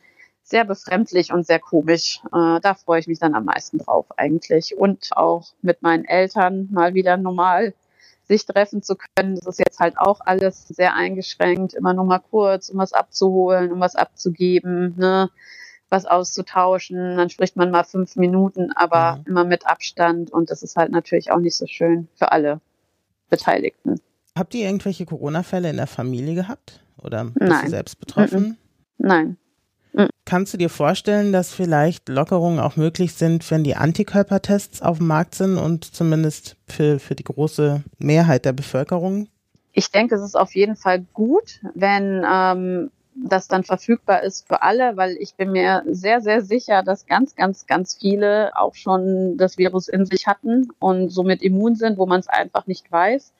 sehr 0.44 0.64
befremdlich 0.64 1.32
und 1.32 1.46
sehr 1.46 1.58
komisch. 1.58 2.20
Äh, 2.26 2.60
da 2.60 2.74
freue 2.74 3.00
ich 3.00 3.06
mich 3.06 3.18
dann 3.18 3.34
am 3.34 3.46
meisten 3.46 3.78
drauf 3.78 4.06
eigentlich. 4.16 4.76
Und 4.76 5.10
auch 5.16 5.48
mit 5.62 5.82
meinen 5.82 6.04
Eltern 6.04 6.68
mal 6.70 6.94
wieder 6.94 7.16
normal 7.16 7.74
sich 8.28 8.46
treffen 8.46 8.82
zu 8.82 8.96
können. 8.96 9.34
Das 9.36 9.46
ist 9.46 9.58
jetzt 9.58 9.80
halt 9.80 9.98
auch 9.98 10.20
alles 10.20 10.68
sehr 10.68 10.94
eingeschränkt, 10.94 11.74
immer 11.74 11.92
nur 11.94 12.04
mal 12.04 12.20
kurz, 12.20 12.68
um 12.68 12.78
was 12.78 12.92
abzuholen, 12.92 13.72
um 13.72 13.80
was 13.80 13.96
abzugeben, 13.96 14.94
ne? 14.96 15.30
was 15.90 16.06
auszutauschen. 16.06 17.16
Dann 17.16 17.30
spricht 17.30 17.56
man 17.56 17.70
mal 17.70 17.84
fünf 17.84 18.16
Minuten, 18.16 18.72
aber 18.72 19.16
Mhm. 19.16 19.24
immer 19.26 19.44
mit 19.44 19.66
Abstand. 19.66 20.30
Und 20.30 20.50
das 20.50 20.62
ist 20.62 20.76
halt 20.76 20.90
natürlich 20.92 21.30
auch 21.32 21.38
nicht 21.40 21.56
so 21.56 21.66
schön 21.66 22.08
für 22.16 22.32
alle 22.32 22.60
Beteiligten. 23.30 24.00
Habt 24.36 24.54
ihr 24.54 24.66
irgendwelche 24.66 25.06
Corona-Fälle 25.06 25.70
in 25.70 25.76
der 25.76 25.86
Familie 25.86 26.34
gehabt? 26.34 26.80
Oder 27.02 27.24
bist 27.24 27.36
Nein. 27.40 27.64
du 27.64 27.70
selbst 27.70 28.00
betroffen? 28.00 28.56
Nein. 28.98 29.36
Kannst 30.26 30.54
du 30.54 30.58
dir 30.58 30.70
vorstellen, 30.70 31.32
dass 31.32 31.52
vielleicht 31.52 32.08
Lockerungen 32.08 32.58
auch 32.58 32.76
möglich 32.76 33.12
sind, 33.14 33.50
wenn 33.50 33.62
die 33.62 33.76
Antikörpertests 33.76 34.80
auf 34.80 34.98
dem 34.98 35.06
Markt 35.06 35.34
sind 35.34 35.58
und 35.58 35.84
zumindest 35.94 36.56
für, 36.66 36.98
für 36.98 37.14
die 37.14 37.24
große 37.24 37.82
Mehrheit 37.98 38.44
der 38.44 38.52
Bevölkerung? 38.52 39.28
ich 39.74 39.90
denke, 39.90 40.14
es 40.14 40.22
ist 40.22 40.36
auf 40.36 40.54
jeden 40.54 40.76
Fall 40.76 41.04
gut, 41.12 41.60
wenn 41.74 42.24
ähm, 42.26 42.90
das 43.16 43.48
dann 43.48 43.64
verfügbar 43.64 44.22
ist 44.22 44.46
für 44.46 44.62
alle, 44.62 44.96
weil 44.96 45.16
ich 45.18 45.34
bin 45.34 45.52
mir 45.52 45.82
sehr, 45.86 46.20
sehr 46.20 46.42
sicher, 46.42 46.82
dass 46.82 47.06
ganz, 47.06 47.34
ganz, 47.34 47.66
ganz 47.66 47.96
viele 47.96 48.56
auch 48.56 48.74
schon 48.74 49.36
das 49.36 49.58
Virus 49.58 49.88
in 49.88 50.06
sich 50.06 50.26
hatten 50.26 50.68
und 50.78 51.10
somit 51.10 51.42
immun 51.42 51.74
sind, 51.74 51.98
wo 51.98 52.06
man 52.06 52.20
es 52.20 52.28
einfach 52.28 52.66
nicht 52.66 52.90
weiß, 52.90 53.32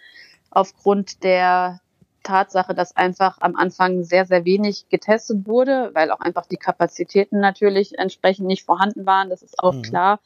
aufgrund 0.50 1.22
der 1.24 1.80
Tatsache, 2.24 2.74
dass 2.74 2.96
einfach 2.96 3.38
am 3.40 3.54
Anfang 3.54 4.02
sehr, 4.02 4.26
sehr 4.26 4.44
wenig 4.44 4.88
getestet 4.88 5.46
wurde, 5.46 5.90
weil 5.94 6.10
auch 6.10 6.20
einfach 6.20 6.46
die 6.46 6.56
Kapazitäten 6.56 7.38
natürlich 7.38 7.96
entsprechend 7.96 8.48
nicht 8.48 8.64
vorhanden 8.64 9.06
waren, 9.06 9.30
das 9.30 9.42
ist 9.42 9.60
auch 9.60 9.74
mhm. 9.74 9.82
klar. 9.82 10.20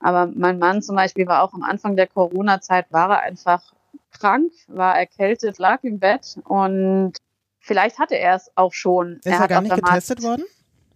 Aber 0.00 0.26
mein 0.26 0.58
Mann 0.58 0.82
zum 0.82 0.96
Beispiel 0.96 1.28
war 1.28 1.42
auch 1.42 1.54
am 1.54 1.62
Anfang 1.62 1.94
der 1.94 2.08
Corona-Zeit, 2.08 2.86
war 2.90 3.10
er 3.10 3.20
einfach 3.20 3.72
krank, 4.10 4.52
war 4.66 4.98
erkältet, 4.98 5.58
lag 5.58 5.84
im 5.84 6.00
Bett 6.00 6.38
und 6.44 7.14
Vielleicht 7.64 8.00
hatte 8.00 8.16
er 8.16 8.34
es 8.34 8.50
auch 8.56 8.72
schon. 8.72 9.18
Ist 9.18 9.26
er, 9.26 9.40
er 9.40 9.48
gar 9.48 9.60
nicht 9.62 9.74
getestet 9.74 10.22
worden? 10.22 10.42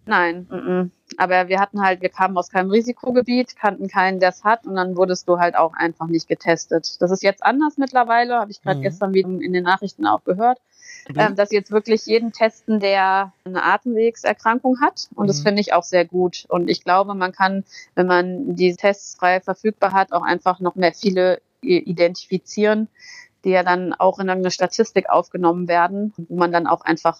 Nein, 0.07 0.47
m 0.49 0.57
-m. 0.57 0.89
aber 1.17 1.49
wir 1.49 1.59
hatten 1.59 1.81
halt, 1.81 2.01
wir 2.01 2.09
kamen 2.09 2.37
aus 2.37 2.49
keinem 2.49 2.71
Risikogebiet, 2.71 3.57
kannten 3.57 3.89
keinen, 3.89 4.19
der 4.19 4.29
es 4.29 4.43
hat 4.45 4.65
und 4.65 4.75
dann 4.75 4.95
wurdest 4.95 5.27
du 5.27 5.37
halt 5.37 5.57
auch 5.57 5.73
einfach 5.73 6.07
nicht 6.07 6.29
getestet. 6.29 7.01
Das 7.01 7.11
ist 7.11 7.23
jetzt 7.23 7.43
anders 7.43 7.77
mittlerweile, 7.77 8.39
habe 8.39 8.49
ich 8.49 8.61
gerade 8.61 8.79
mhm. 8.79 8.83
gestern 8.83 9.13
wieder 9.13 9.29
in 9.29 9.51
den 9.51 9.65
Nachrichten 9.65 10.07
auch 10.07 10.23
gehört, 10.23 10.59
mhm. 11.09 11.19
ähm, 11.19 11.35
dass 11.35 11.51
jetzt 11.51 11.71
wirklich 11.71 12.05
jeden 12.05 12.31
testen, 12.31 12.79
der 12.79 13.33
eine 13.43 13.63
Atemwegserkrankung 13.63 14.79
hat 14.79 15.09
und 15.13 15.25
mhm. 15.25 15.27
das 15.27 15.41
finde 15.41 15.59
ich 15.59 15.73
auch 15.73 15.83
sehr 15.83 16.05
gut 16.05 16.45
und 16.47 16.69
ich 16.69 16.85
glaube, 16.85 17.13
man 17.13 17.33
kann, 17.33 17.65
wenn 17.95 18.07
man 18.07 18.55
die 18.55 18.73
Tests 18.75 19.15
frei 19.15 19.41
verfügbar 19.41 19.91
hat, 19.91 20.13
auch 20.13 20.23
einfach 20.23 20.61
noch 20.61 20.75
mehr 20.75 20.93
viele 20.93 21.41
identifizieren, 21.61 22.87
die 23.43 23.49
ja 23.49 23.63
dann 23.63 23.93
auch 23.93 24.19
in 24.19 24.29
eine 24.29 24.51
Statistik 24.51 25.09
aufgenommen 25.09 25.67
werden, 25.67 26.13
wo 26.17 26.37
man 26.37 26.53
dann 26.53 26.65
auch 26.65 26.81
einfach 26.81 27.19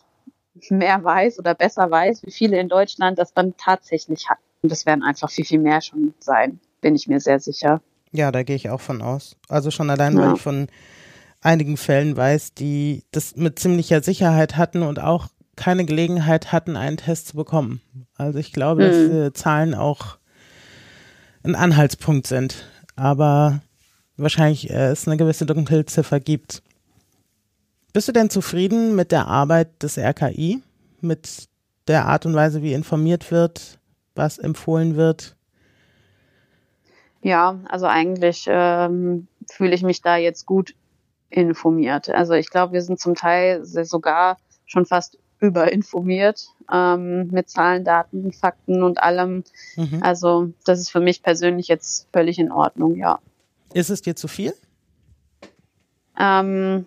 mehr 0.70 1.04
weiß 1.04 1.40
oder 1.40 1.56
besser 1.56 1.90
weiß, 1.90 2.24
wie 2.24 2.32
viele 2.32 2.60
in 2.60 2.70
Deutschland 2.70 3.18
das 3.20 3.34
dann 3.34 3.56
tatsächlich 3.58 4.30
hat. 4.30 4.40
Und 4.62 4.72
das 4.72 4.86
werden 4.86 5.04
einfach 5.04 5.30
viel, 5.30 5.46
viel 5.46 5.60
mehr 5.60 5.82
schon 5.82 6.14
sein, 6.20 6.60
bin 6.82 6.96
ich 6.96 7.08
mir 7.08 7.20
sehr 7.20 7.40
sicher. 7.40 7.82
Ja, 8.12 8.32
da 8.32 8.44
gehe 8.44 8.56
ich 8.56 8.70
auch 8.70 8.82
von 8.82 9.02
aus. 9.02 9.36
Also 9.50 9.72
schon 9.72 9.90
allein, 9.90 10.18
ja. 10.18 10.24
weil 10.24 10.36
ich 10.36 10.42
von 10.42 10.68
einigen 11.42 11.78
Fällen 11.78 12.18
weiß, 12.18 12.54
die 12.54 13.04
das 13.12 13.36
mit 13.36 13.60
ziemlicher 13.60 14.02
Sicherheit 14.02 14.58
hatten 14.58 14.82
und 14.82 15.00
auch 15.00 15.28
keine 15.56 15.86
Gelegenheit 15.86 16.52
hatten, 16.52 16.76
einen 16.76 16.98
Test 16.98 17.28
zu 17.28 17.36
bekommen. 17.36 17.82
Also 18.16 18.40
ich 18.40 18.54
glaube, 18.54 18.84
mhm. 18.84 18.88
dass 18.88 19.28
äh, 19.28 19.34
Zahlen 19.34 19.76
auch 19.76 20.18
ein 21.44 21.56
Anhaltspunkt 21.56 22.28
sind. 22.28 22.68
Aber 22.96 23.62
wahrscheinlich 24.18 24.70
äh, 24.70 24.88
es 24.88 25.08
eine 25.08 25.18
gewisse 25.18 25.46
Dunkelziffer 25.46 26.20
gibt. 26.20 26.62
Bist 27.98 28.08
du 28.08 28.12
denn 28.12 28.30
zufrieden 28.30 28.96
mit 28.96 29.12
der 29.12 29.26
Arbeit 29.26 29.82
des 29.82 29.98
RKI, 29.98 30.62
mit 31.02 31.48
der 31.88 32.06
Art 32.06 32.28
und 32.28 32.36
Weise, 32.36 32.62
wie 32.62 32.74
informiert 32.74 33.32
wird, 33.32 33.80
was 34.14 34.38
empfohlen 34.38 34.96
wird? 34.96 35.36
Ja, 37.24 37.60
also 37.68 37.88
eigentlich 37.88 38.46
ähm, 38.48 39.28
fühle 39.50 39.74
ich 39.74 39.82
mich 39.82 40.04
da 40.04 40.16
jetzt 40.16 40.46
gut 40.46 40.76
informiert. 41.32 42.08
Also 42.10 42.34
ich 42.34 42.52
glaube, 42.52 42.74
wir 42.74 42.84
sind 42.84 43.00
zum 43.00 43.16
Teil 43.16 43.66
sogar 43.66 44.38
schon 44.68 44.86
fast 44.86 45.18
überinformiert 45.40 46.50
ähm, 46.72 47.30
mit 47.32 47.50
Zahlen, 47.50 47.84
Daten, 47.84 48.32
Fakten 48.32 48.84
und 48.84 49.02
allem. 49.02 49.44
Mhm. 49.76 50.04
Also 50.04 50.54
das 50.66 50.78
ist 50.82 50.92
für 50.92 51.02
mich 51.02 51.24
persönlich 51.24 51.68
jetzt 51.68 52.08
völlig 52.14 52.38
in 52.38 52.52
Ordnung, 52.52 52.96
ja. 52.96 53.18
Ist 53.74 53.90
es 53.90 54.04
dir 54.04 54.16
zu 54.16 54.28
viel? 54.28 54.54
Ähm, 56.20 56.86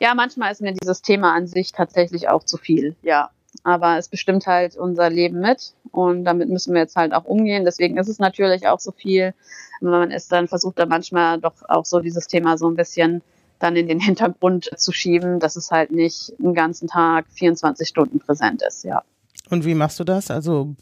ja, 0.00 0.14
manchmal 0.14 0.52
ist 0.52 0.60
mir 0.60 0.72
dieses 0.72 1.02
Thema 1.02 1.34
an 1.34 1.46
sich 1.46 1.72
tatsächlich 1.72 2.28
auch 2.28 2.44
zu 2.44 2.56
viel, 2.56 2.96
ja. 3.02 3.30
Aber 3.64 3.96
es 3.96 4.08
bestimmt 4.08 4.46
halt 4.46 4.76
unser 4.76 5.08
Leben 5.10 5.40
mit 5.40 5.72
und 5.90 6.24
damit 6.24 6.48
müssen 6.48 6.74
wir 6.74 6.82
jetzt 6.82 6.94
halt 6.94 7.14
auch 7.14 7.24
umgehen. 7.24 7.64
Deswegen 7.64 7.96
ist 7.96 8.08
es 8.08 8.18
natürlich 8.18 8.68
auch 8.68 8.80
so 8.80 8.92
viel. 8.92 9.34
Man 9.80 10.10
ist 10.10 10.30
dann 10.30 10.46
versucht 10.46 10.78
dann 10.78 10.90
manchmal 10.90 11.40
doch 11.40 11.54
auch 11.68 11.84
so 11.84 12.00
dieses 12.00 12.26
Thema 12.26 12.58
so 12.58 12.68
ein 12.68 12.76
bisschen 12.76 13.22
dann 13.58 13.76
in 13.76 13.88
den 13.88 14.00
Hintergrund 14.00 14.70
zu 14.76 14.92
schieben, 14.92 15.40
dass 15.40 15.56
es 15.56 15.70
halt 15.70 15.90
nicht 15.90 16.32
den 16.38 16.54
ganzen 16.54 16.88
Tag 16.88 17.26
24 17.30 17.88
Stunden 17.88 18.18
präsent 18.20 18.62
ist, 18.62 18.84
ja. 18.84 19.02
Und 19.50 19.64
wie 19.64 19.74
machst 19.74 19.98
du 20.00 20.04
das? 20.04 20.30
Also 20.30 20.74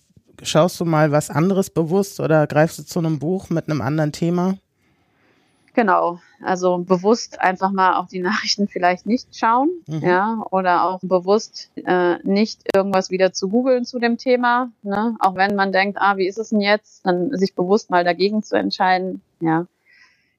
schaust 0.42 0.80
du 0.80 0.84
mal 0.84 1.12
was 1.12 1.30
anderes 1.30 1.70
bewusst 1.70 2.20
oder 2.20 2.46
greifst 2.46 2.78
du 2.78 2.82
zu 2.82 2.98
einem 2.98 3.18
Buch 3.18 3.50
mit 3.50 3.68
einem 3.68 3.80
anderen 3.80 4.12
Thema? 4.12 4.56
Genau, 5.74 6.20
also 6.40 6.78
bewusst 6.78 7.40
einfach 7.40 7.72
mal 7.72 7.96
auch 7.96 8.06
die 8.06 8.20
Nachrichten 8.20 8.68
vielleicht 8.68 9.06
nicht 9.06 9.36
schauen, 9.36 9.70
mhm. 9.88 10.02
ja, 10.02 10.44
oder 10.50 10.84
auch 10.84 11.00
bewusst 11.02 11.72
äh, 11.74 12.18
nicht 12.22 12.62
irgendwas 12.72 13.10
wieder 13.10 13.32
zu 13.32 13.48
googeln 13.48 13.84
zu 13.84 13.98
dem 13.98 14.16
Thema, 14.16 14.70
ne? 14.82 15.16
auch 15.18 15.34
wenn 15.34 15.56
man 15.56 15.72
denkt, 15.72 15.98
ah, 16.00 16.16
wie 16.16 16.28
ist 16.28 16.38
es 16.38 16.50
denn 16.50 16.60
jetzt, 16.60 17.04
dann 17.04 17.36
sich 17.36 17.56
bewusst 17.56 17.90
mal 17.90 18.04
dagegen 18.04 18.42
zu 18.42 18.56
entscheiden, 18.56 19.20
ja. 19.40 19.66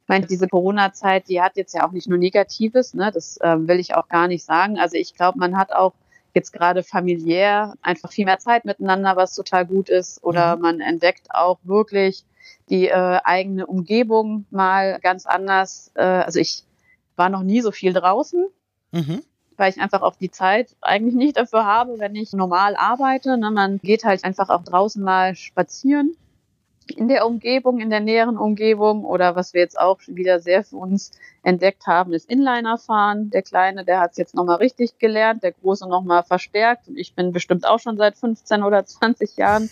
Ich 0.04 0.10
meine, 0.10 0.28
diese 0.28 0.48
Corona-Zeit, 0.48 1.28
die 1.30 1.41
hat 1.41 1.58
jetzt 1.58 1.74
ja 1.74 1.86
auch 1.86 1.91
nicht 1.91 2.08
nur 2.08 2.19
Negatives, 2.19 2.93
ne, 2.93 3.12
das 3.12 3.38
äh, 3.38 3.67
will 3.67 3.80
ich 3.80 3.95
auch 3.95 4.08
gar 4.08 4.28
nicht 4.28 4.45
sagen. 4.45 4.78
Also 4.78 4.98
ich 4.98 5.15
glaube, 5.15 5.39
man 5.39 5.58
hat 5.58 5.74
auch 5.74 5.93
jetzt 6.36 6.54
gerade 6.54 6.84
familiär 6.84 7.74
einfach 7.82 8.12
viel 8.12 8.26
mehr 8.26 8.38
Zeit 8.38 8.65
miteinander, 8.65 9.15
was 9.15 9.34
total 9.34 9.65
gut 9.65 9.89
ist, 9.89 10.24
oder 10.24 10.56
mhm. 10.56 10.62
man 10.62 10.80
entdeckt 10.80 11.28
auch 11.32 11.58
wirklich 11.63 12.24
die 12.69 12.88
äh, 12.88 13.19
eigene 13.23 13.65
Umgebung 13.67 14.45
mal 14.49 14.99
ganz 15.01 15.25
anders. 15.25 15.91
Äh, 15.95 16.03
also 16.03 16.39
ich 16.39 16.63
war 17.15 17.29
noch 17.29 17.43
nie 17.43 17.62
so 17.62 17.71
viel 17.71 17.93
draußen, 17.93 18.47
mhm. 18.91 19.21
weil 19.58 19.71
ich 19.71 19.79
einfach 19.79 20.01
auch 20.01 20.15
die 20.15 20.31
Zeit 20.31 20.75
eigentlich 20.81 21.15
nicht 21.15 21.38
dafür 21.38 21.65
habe, 21.65 21.99
wenn 21.99 22.15
ich 22.15 22.34
normal 22.34 22.75
arbeite. 22.75 23.38
Ne? 23.38 23.51
Man 23.51 23.77
geht 23.79 24.03
halt 24.03 24.23
einfach 24.23 24.49
auch 24.49 24.63
draußen 24.63 25.03
mal 25.03 25.36
spazieren 25.36 26.15
in 26.88 27.08
der 27.08 27.25
Umgebung, 27.25 27.79
in 27.79 27.89
der 27.89 27.99
näheren 27.99 28.38
Umgebung 28.38 29.05
oder 29.05 29.36
was 29.36 29.53
wir 29.53 29.62
jetzt 29.62 29.79
auch 29.79 29.99
wieder 30.08 30.39
sehr 30.39 30.63
für 30.63 30.77
uns 30.77 31.12
entdeckt 31.43 31.88
haben, 31.88 32.13
ist 32.13 32.29
Inliner 32.29 32.77
fahren. 32.77 33.29
Der 33.31 33.41
Kleine, 33.41 33.86
der 33.86 33.99
hat 33.99 34.12
es 34.12 34.17
jetzt 34.17 34.36
nochmal 34.36 34.58
richtig 34.58 34.99
gelernt, 34.99 35.43
der 35.43 35.51
Große 35.51 35.88
nochmal 35.88 36.23
verstärkt 36.23 36.88
und 36.88 36.97
ich 36.97 37.15
bin 37.15 37.31
bestimmt 37.31 37.65
auch 37.67 37.79
schon 37.79 37.97
seit 37.97 38.17
15 38.17 38.63
oder 38.63 38.86
20 38.86 39.36
Jahren 39.38 39.69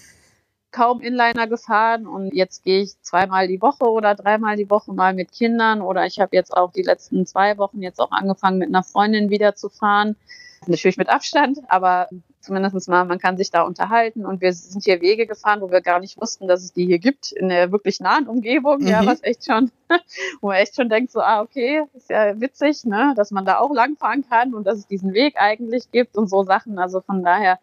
kaum 0.74 1.00
Inliner 1.00 1.48
gefahren 1.48 2.06
und 2.06 2.34
jetzt 2.34 2.64
gehe 2.64 2.82
ich 2.82 3.00
zweimal 3.02 3.48
die 3.48 3.62
Woche 3.62 3.86
oder 3.86 4.16
dreimal 4.16 4.58
die 4.58 4.70
Woche 4.70 4.92
mal 4.92 5.14
mit 5.14 5.32
Kindern 5.32 5.82
oder 5.82 6.06
ich 6.06 6.20
habe 6.20 6.36
jetzt 6.36 6.56
auch 6.56 6.74
die 6.74 6.82
letzten 6.82 7.26
zwei 7.26 7.58
Wochen 7.58 7.82
jetzt 7.82 8.00
auch 8.00 8.12
angefangen 8.12 8.58
mit 8.58 8.68
einer 8.68 8.84
Freundin 8.84 9.30
wieder 9.30 9.56
zu 9.56 9.70
fahren. 9.70 10.18
Natürlich 10.66 10.98
mit 10.98 11.10
Abstand, 11.10 11.60
aber 11.68 12.08
zumindest 12.40 12.88
mal, 12.88 13.06
man 13.06 13.20
kann 13.20 13.38
sich 13.38 13.52
da 13.52 13.64
unterhalten 13.64 14.26
und 14.26 14.42
wir 14.42 14.54
sind 14.54 14.84
hier 14.84 15.02
Wege 15.02 15.28
gefahren, 15.28 15.62
wo 15.62 15.72
wir 15.72 15.82
gar 15.82 16.00
nicht 16.00 16.20
wussten, 16.20 16.48
dass 16.48 16.64
es 16.64 16.74
die 16.74 16.86
hier 16.86 17.00
gibt, 17.00 17.32
in 17.32 17.50
der 17.50 17.72
wirklich 17.72 18.00
nahen 18.00 18.28
Umgebung, 18.28 18.80
mhm. 18.80 18.88
ja, 18.88 19.06
was 19.06 19.24
echt 19.24 19.46
schon, 19.46 19.72
wo 20.42 20.48
man 20.48 20.58
echt 20.58 20.76
schon 20.76 20.90
denkt, 20.90 21.12
so, 21.12 21.20
ah, 21.20 21.42
okay, 21.42 21.84
ist 21.94 22.10
ja 22.10 22.40
witzig, 22.40 22.86
ne, 22.86 23.14
dass 23.16 23.32
man 23.32 23.46
da 23.46 23.60
auch 23.60 23.74
langfahren 23.74 24.26
kann 24.28 24.54
und 24.54 24.66
dass 24.66 24.80
es 24.80 24.88
diesen 24.88 25.14
Weg 25.14 25.36
eigentlich 25.38 25.92
gibt 25.92 26.18
und 26.18 26.30
so 26.30 26.44
Sachen. 26.44 26.80
Also 26.80 27.02
von 27.02 27.24
daher 27.24 27.60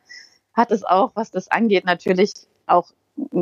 hat 0.52 0.70
es 0.70 0.84
auch, 0.84 1.12
was 1.14 1.30
das 1.30 1.50
angeht, 1.50 1.84
natürlich 1.84 2.32
auch 2.66 2.88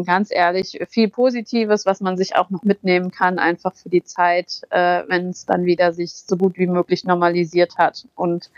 ganz 0.04 0.30
ehrlich 0.30 0.78
viel 0.88 1.08
Positives, 1.08 1.86
was 1.86 2.00
man 2.00 2.16
sich 2.16 2.36
auch 2.36 2.50
noch 2.50 2.62
mitnehmen 2.62 3.10
kann, 3.10 3.38
einfach 3.38 3.74
für 3.74 3.88
die 3.88 4.04
Zeit, 4.04 4.62
äh, 4.70 5.02
wenn 5.08 5.30
es 5.30 5.46
dann 5.46 5.64
wieder 5.64 5.92
sich 5.92 6.12
so 6.12 6.36
gut 6.36 6.58
wie 6.58 6.66
möglich 6.66 7.04
normalisiert 7.04 7.76
hat. 7.78 8.06
Und 8.14 8.50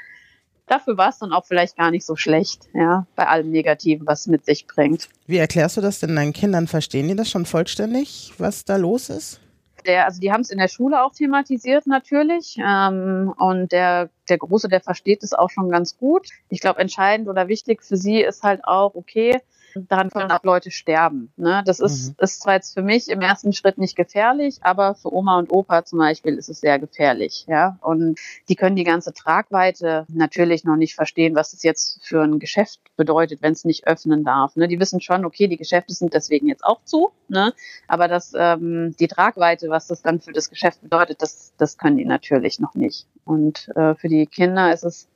dafür 0.67 0.97
war 0.97 1.11
es 1.11 1.19
dann 1.19 1.33
auch 1.33 1.45
vielleicht 1.45 1.77
gar 1.77 1.91
nicht 1.91 2.05
so 2.05 2.17
schlecht, 2.17 2.69
ja, 2.75 3.07
bei 3.17 3.27
allem 3.27 3.51
Negativen, 3.51 4.07
was 4.07 4.21
es 4.21 4.27
mit 4.27 4.45
sich 4.45 4.67
bringt. 4.67 5.09
Wie 5.27 5.39
erklärst 5.39 5.77
du 5.77 5.81
das 5.81 6.01
denn 6.01 6.17
deinen 6.17 6.33
Kindern? 6.33 6.67
Verstehen 6.67 7.09
die 7.09 7.17
das 7.17 7.31
schon 7.31 7.47
vollständig, 7.47 8.33
was 8.39 8.65
da 8.65 8.77
los 8.77 9.11
ist? 9.11 9.41
Der, 9.87 10.05
also 10.05 10.21
die 10.21 10.31
haben 10.31 10.43
es 10.43 10.51
in 10.51 10.59
der 10.59 10.69
Schule 10.69 11.03
auch 11.03 11.15
thematisiert 11.15 11.87
natürlich 11.87 12.59
ähm, 12.63 13.33
und 13.39 13.73
der 13.73 14.11
der 14.29 14.39
Große, 14.39 14.69
der 14.69 14.81
versteht 14.81 15.23
es 15.23 15.33
auch 15.33 15.51
schon 15.51 15.71
ganz 15.71 15.99
gut. 15.99 16.29
Ich 16.49 16.61
glaube, 16.61 16.81
entscheidend 16.81 17.29
oder 17.29 17.49
wichtig 17.49 17.83
für 17.83 17.97
sie 17.97 18.21
ist 18.21 18.43
halt 18.43 18.65
auch, 18.65 18.95
okay, 18.95 19.41
daran 19.89 20.11
können 20.11 20.31
auch 20.31 20.45
Leute 20.45 20.71
sterben. 20.71 21.33
Ne? 21.37 21.63
Das 21.65 21.81
ist, 21.81 22.09
mhm. 22.09 22.15
ist 22.19 22.43
zwar 22.43 22.55
jetzt 22.55 22.75
für 22.75 22.83
mich 22.83 23.09
im 23.09 23.21
ersten 23.21 23.53
Schritt 23.53 23.79
nicht 23.79 23.97
gefährlich, 23.97 24.59
aber 24.63 24.95
für 24.95 25.13
Oma 25.13 25.39
und 25.39 25.53
Opa 25.53 25.85
zum 25.85 25.99
Beispiel 25.99 26.35
ist 26.37 26.49
es 26.49 26.61
sehr 26.61 26.79
gefährlich. 26.79 27.47
Ja? 27.49 27.79
Und 27.81 28.19
die 28.49 28.57
können 28.57 28.77
die 28.77 28.85
ganze 28.85 29.13
Tragweite 29.13 30.07
natürlich 30.09 30.65
noch 30.65 30.77
nicht 30.77 30.95
verstehen, 30.95 31.35
was 31.35 31.53
es 31.53 31.63
jetzt 31.63 32.01
für 32.03 32.23
ein 32.23 32.39
Geschäft 32.39 32.81
bedeutet, 32.97 33.43
wenn 33.43 33.53
es 33.53 33.65
nicht 33.65 33.87
öffnen 33.87 34.25
darf. 34.25 34.57
Ne? 34.57 34.69
Die 34.69 34.81
wissen 34.81 35.01
schon, 35.01 35.25
okay, 35.25 35.49
die 35.49 35.57
Geschäfte 35.57 35.95
sind 35.95 36.15
deswegen 36.15 36.49
jetzt 36.49 36.65
auch 36.65 36.83
zu, 36.85 37.11
ne? 37.29 37.53
aber 37.89 38.09
das, 38.09 38.33
ähm, 38.37 38.95
die 38.99 39.09
Tragweite, 39.09 39.69
was 39.69 39.87
das 39.87 40.03
dann 40.03 40.21
für 40.21 40.33
das 40.33 40.51
Geschäft 40.51 40.83
bedeutet, 40.83 41.23
das, 41.23 41.53
das 41.57 41.79
können 41.79 41.97
die 41.97 42.05
natürlich 42.05 42.61
noch 42.61 42.75
nicht. 42.75 43.07
Und 43.25 43.69
äh, 43.77 43.95
für 43.95 44.09
die 44.09 44.27
Kinder 44.27 44.73
ist 44.73 44.85
es 44.85 45.09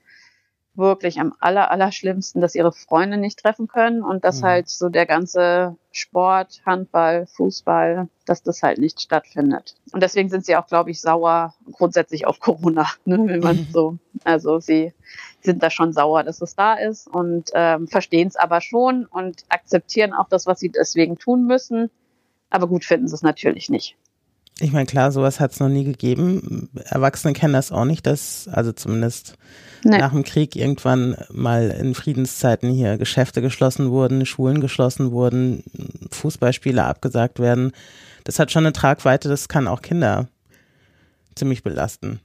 wirklich 0.76 1.20
am 1.20 1.34
aller, 1.38 1.70
aller 1.70 1.92
schlimmsten, 1.92 2.40
dass 2.40 2.54
ihre 2.54 2.72
Freunde 2.72 3.16
nicht 3.16 3.38
treffen 3.38 3.68
können 3.68 4.02
und 4.02 4.24
dass 4.24 4.40
mhm. 4.40 4.46
halt 4.46 4.68
so 4.68 4.88
der 4.88 5.06
ganze 5.06 5.76
Sport, 5.92 6.62
Handball, 6.66 7.26
Fußball, 7.26 8.08
dass 8.26 8.42
das 8.42 8.62
halt 8.62 8.78
nicht 8.78 9.00
stattfindet. 9.00 9.76
Und 9.92 10.02
deswegen 10.02 10.28
sind 10.28 10.44
sie 10.44 10.56
auch, 10.56 10.66
glaube 10.66 10.90
ich, 10.90 11.00
sauer 11.00 11.54
grundsätzlich 11.72 12.26
auf 12.26 12.40
Corona, 12.40 12.88
ne, 13.04 13.18
wenn 13.24 13.40
man 13.40 13.56
mhm. 13.56 13.68
so, 13.72 13.98
also 14.24 14.58
sie 14.58 14.92
sind 15.40 15.62
da 15.62 15.70
schon 15.70 15.92
sauer, 15.92 16.24
dass 16.24 16.42
es 16.42 16.56
da 16.56 16.74
ist 16.74 17.06
und 17.06 17.50
ähm, 17.54 17.86
verstehen 17.86 18.28
es 18.28 18.36
aber 18.36 18.60
schon 18.60 19.06
und 19.06 19.44
akzeptieren 19.48 20.12
auch 20.12 20.28
das, 20.28 20.46
was 20.46 20.58
sie 20.58 20.70
deswegen 20.70 21.18
tun 21.18 21.44
müssen. 21.44 21.90
Aber 22.50 22.66
gut 22.66 22.84
finden 22.84 23.08
sie 23.08 23.14
es 23.14 23.22
natürlich 23.22 23.68
nicht. 23.68 23.96
Ich 24.60 24.72
meine, 24.72 24.86
klar, 24.86 25.10
sowas 25.10 25.40
hat 25.40 25.52
es 25.52 25.60
noch 25.60 25.68
nie 25.68 25.84
gegeben. 25.84 26.70
Erwachsene 26.84 27.32
kennen 27.32 27.54
das 27.54 27.72
auch 27.72 27.84
nicht, 27.84 28.06
dass, 28.06 28.48
also 28.48 28.70
zumindest 28.72 29.36
nee. 29.82 29.98
nach 29.98 30.12
dem 30.12 30.22
Krieg 30.22 30.54
irgendwann 30.54 31.16
mal 31.32 31.70
in 31.70 31.94
Friedenszeiten 31.94 32.70
hier 32.70 32.96
Geschäfte 32.96 33.42
geschlossen 33.42 33.90
wurden, 33.90 34.26
Schulen 34.26 34.60
geschlossen 34.60 35.10
wurden, 35.10 35.64
Fußballspiele 36.12 36.84
abgesagt 36.84 37.40
werden. 37.40 37.72
Das 38.22 38.38
hat 38.38 38.52
schon 38.52 38.64
eine 38.64 38.72
Tragweite, 38.72 39.28
das 39.28 39.48
kann 39.48 39.66
auch 39.66 39.82
Kinder 39.82 40.28
ziemlich 41.34 41.64
belasten. 41.64 42.20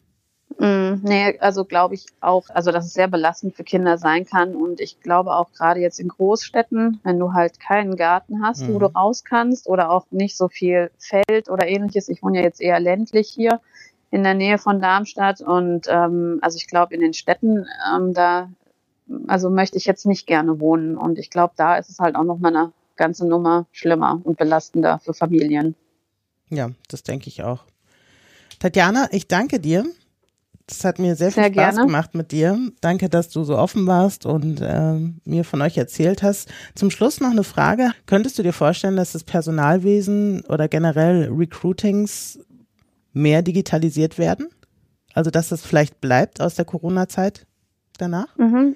Mm, 0.57 1.01
nee, 1.03 1.38
also 1.39 1.63
glaube 1.63 1.93
ich 1.93 2.07
auch, 2.19 2.49
also 2.49 2.71
dass 2.71 2.85
es 2.85 2.93
sehr 2.93 3.07
belastend 3.07 3.55
für 3.55 3.63
Kinder 3.63 3.97
sein 3.97 4.25
kann. 4.25 4.55
Und 4.55 4.81
ich 4.81 4.99
glaube 4.99 5.33
auch 5.33 5.51
gerade 5.51 5.79
jetzt 5.79 5.99
in 5.99 6.07
Großstädten, 6.07 6.99
wenn 7.03 7.19
du 7.19 7.33
halt 7.33 7.59
keinen 7.59 7.95
Garten 7.95 8.43
hast, 8.43 8.63
mhm. 8.63 8.73
wo 8.73 8.79
du 8.79 8.88
raus 8.88 9.23
kannst 9.23 9.67
oder 9.67 9.91
auch 9.91 10.05
nicht 10.12 10.35
so 10.35 10.49
viel 10.49 10.91
Feld 10.97 11.49
oder 11.49 11.67
ähnliches. 11.67 12.09
Ich 12.09 12.23
wohne 12.23 12.39
ja 12.39 12.43
jetzt 12.43 12.62
eher 12.62 12.79
ländlich 12.79 13.29
hier 13.29 13.62
in 14.12 14.23
der 14.23 14.33
Nähe 14.33 14.57
von 14.57 14.81
Darmstadt. 14.81 15.41
Und 15.41 15.85
ähm, 15.88 16.39
also 16.41 16.57
ich 16.57 16.67
glaube, 16.67 16.93
in 16.95 17.01
den 17.01 17.13
Städten, 17.13 17.67
ähm, 17.95 18.13
da, 18.13 18.49
also 19.27 19.49
möchte 19.49 19.77
ich 19.77 19.85
jetzt 19.85 20.05
nicht 20.05 20.25
gerne 20.25 20.59
wohnen. 20.59 20.97
Und 20.97 21.19
ich 21.19 21.29
glaube, 21.29 21.53
da 21.57 21.77
ist 21.77 21.89
es 21.89 21.99
halt 21.99 22.15
auch 22.15 22.23
noch 22.23 22.39
mal 22.39 22.55
eine 22.55 22.73
ganze 22.95 23.27
Nummer 23.27 23.65
schlimmer 23.71 24.19
und 24.23 24.38
belastender 24.38 24.99
für 24.99 25.13
Familien. 25.13 25.75
Ja, 26.49 26.71
das 26.89 27.03
denke 27.03 27.27
ich 27.27 27.43
auch. 27.43 27.63
Tatjana, 28.59 29.07
ich 29.12 29.27
danke 29.27 29.59
dir 29.59 29.85
es 30.71 30.84
hat 30.84 30.99
mir 30.99 31.15
sehr 31.15 31.32
viel 31.32 31.43
sehr 31.43 31.53
Spaß 31.53 31.75
gerne. 31.75 31.88
gemacht 31.88 32.15
mit 32.15 32.32
dir. 32.32 32.58
Danke, 32.82 33.10
dass 33.10 33.29
du 33.29 33.43
so 33.43 33.58
offen 33.58 33.88
warst 33.88 34.25
und 34.25 34.62
äh, 34.62 34.93
mir 35.25 35.43
von 35.43 35.62
euch 35.62 35.77
erzählt 35.77 36.23
hast. 36.23 36.49
Zum 36.75 36.91
Schluss 36.91 37.19
noch 37.19 37.32
eine 37.32 37.43
Frage. 37.43 37.91
Könntest 38.05 38.38
du 38.39 38.43
dir 38.43 38.53
vorstellen, 38.53 38.95
dass 38.95 39.13
das 39.13 39.23
Personalwesen 39.23 40.41
oder 40.47 40.67
generell 40.67 41.29
Recruitings 41.32 42.39
mehr 43.13 43.41
digitalisiert 43.41 44.17
werden? 44.17 44.49
Also, 45.13 45.32
dass 45.32 45.51
es 45.51 45.62
vielleicht 45.65 46.01
bleibt 46.01 46.41
aus 46.41 46.55
der 46.55 46.65
Corona-Zeit 46.65 47.45
danach? 47.97 48.36
Mhm. 48.38 48.75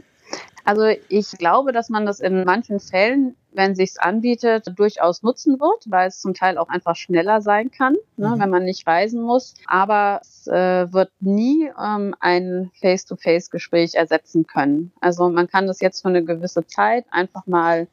Also 0.66 0.84
ich 1.10 1.32
glaube, 1.34 1.72
dass 1.72 1.90
man 1.90 2.06
das 2.06 2.20
in 2.20 2.44
manchen 2.46 2.80
Fällen 2.80 3.36
wenn 3.54 3.76
sich's 3.76 3.98
anbietet, 3.98 4.72
durchaus 4.76 5.24
nutzen 5.24 5.60
wird, 5.60 5.86
weil 5.86 6.08
es 6.08 6.20
zum 6.20 6.34
Teil 6.34 6.58
auch 6.58 6.70
einfach 6.70 6.96
schneller 6.96 7.42
sein 7.42 7.72
kann, 7.72 7.96
ne, 8.18 8.30
mhm. 8.30 8.40
wenn 8.40 8.50
man 8.50 8.66
nicht 8.66 8.88
reisen 8.88 9.22
muss. 9.22 9.54
Aber 9.68 10.20
es 10.22 10.48
äh, 10.48 10.92
wird 10.92 11.12
nie 11.20 11.72
ähm, 11.80 12.16
ein 12.20 12.72
Face-to-Face-Gespräch 12.82 13.96
ersetzen 13.96 14.48
können. 14.48 14.92
Also 15.02 15.30
man 15.30 15.48
kann 15.48 15.68
das 15.68 15.80
jetzt 15.82 16.02
für 16.02 16.10
eine 16.10 16.24
gewisse 16.24 16.66
Zeit 16.66 17.06
einfach 17.12 17.46
mal 17.48 17.88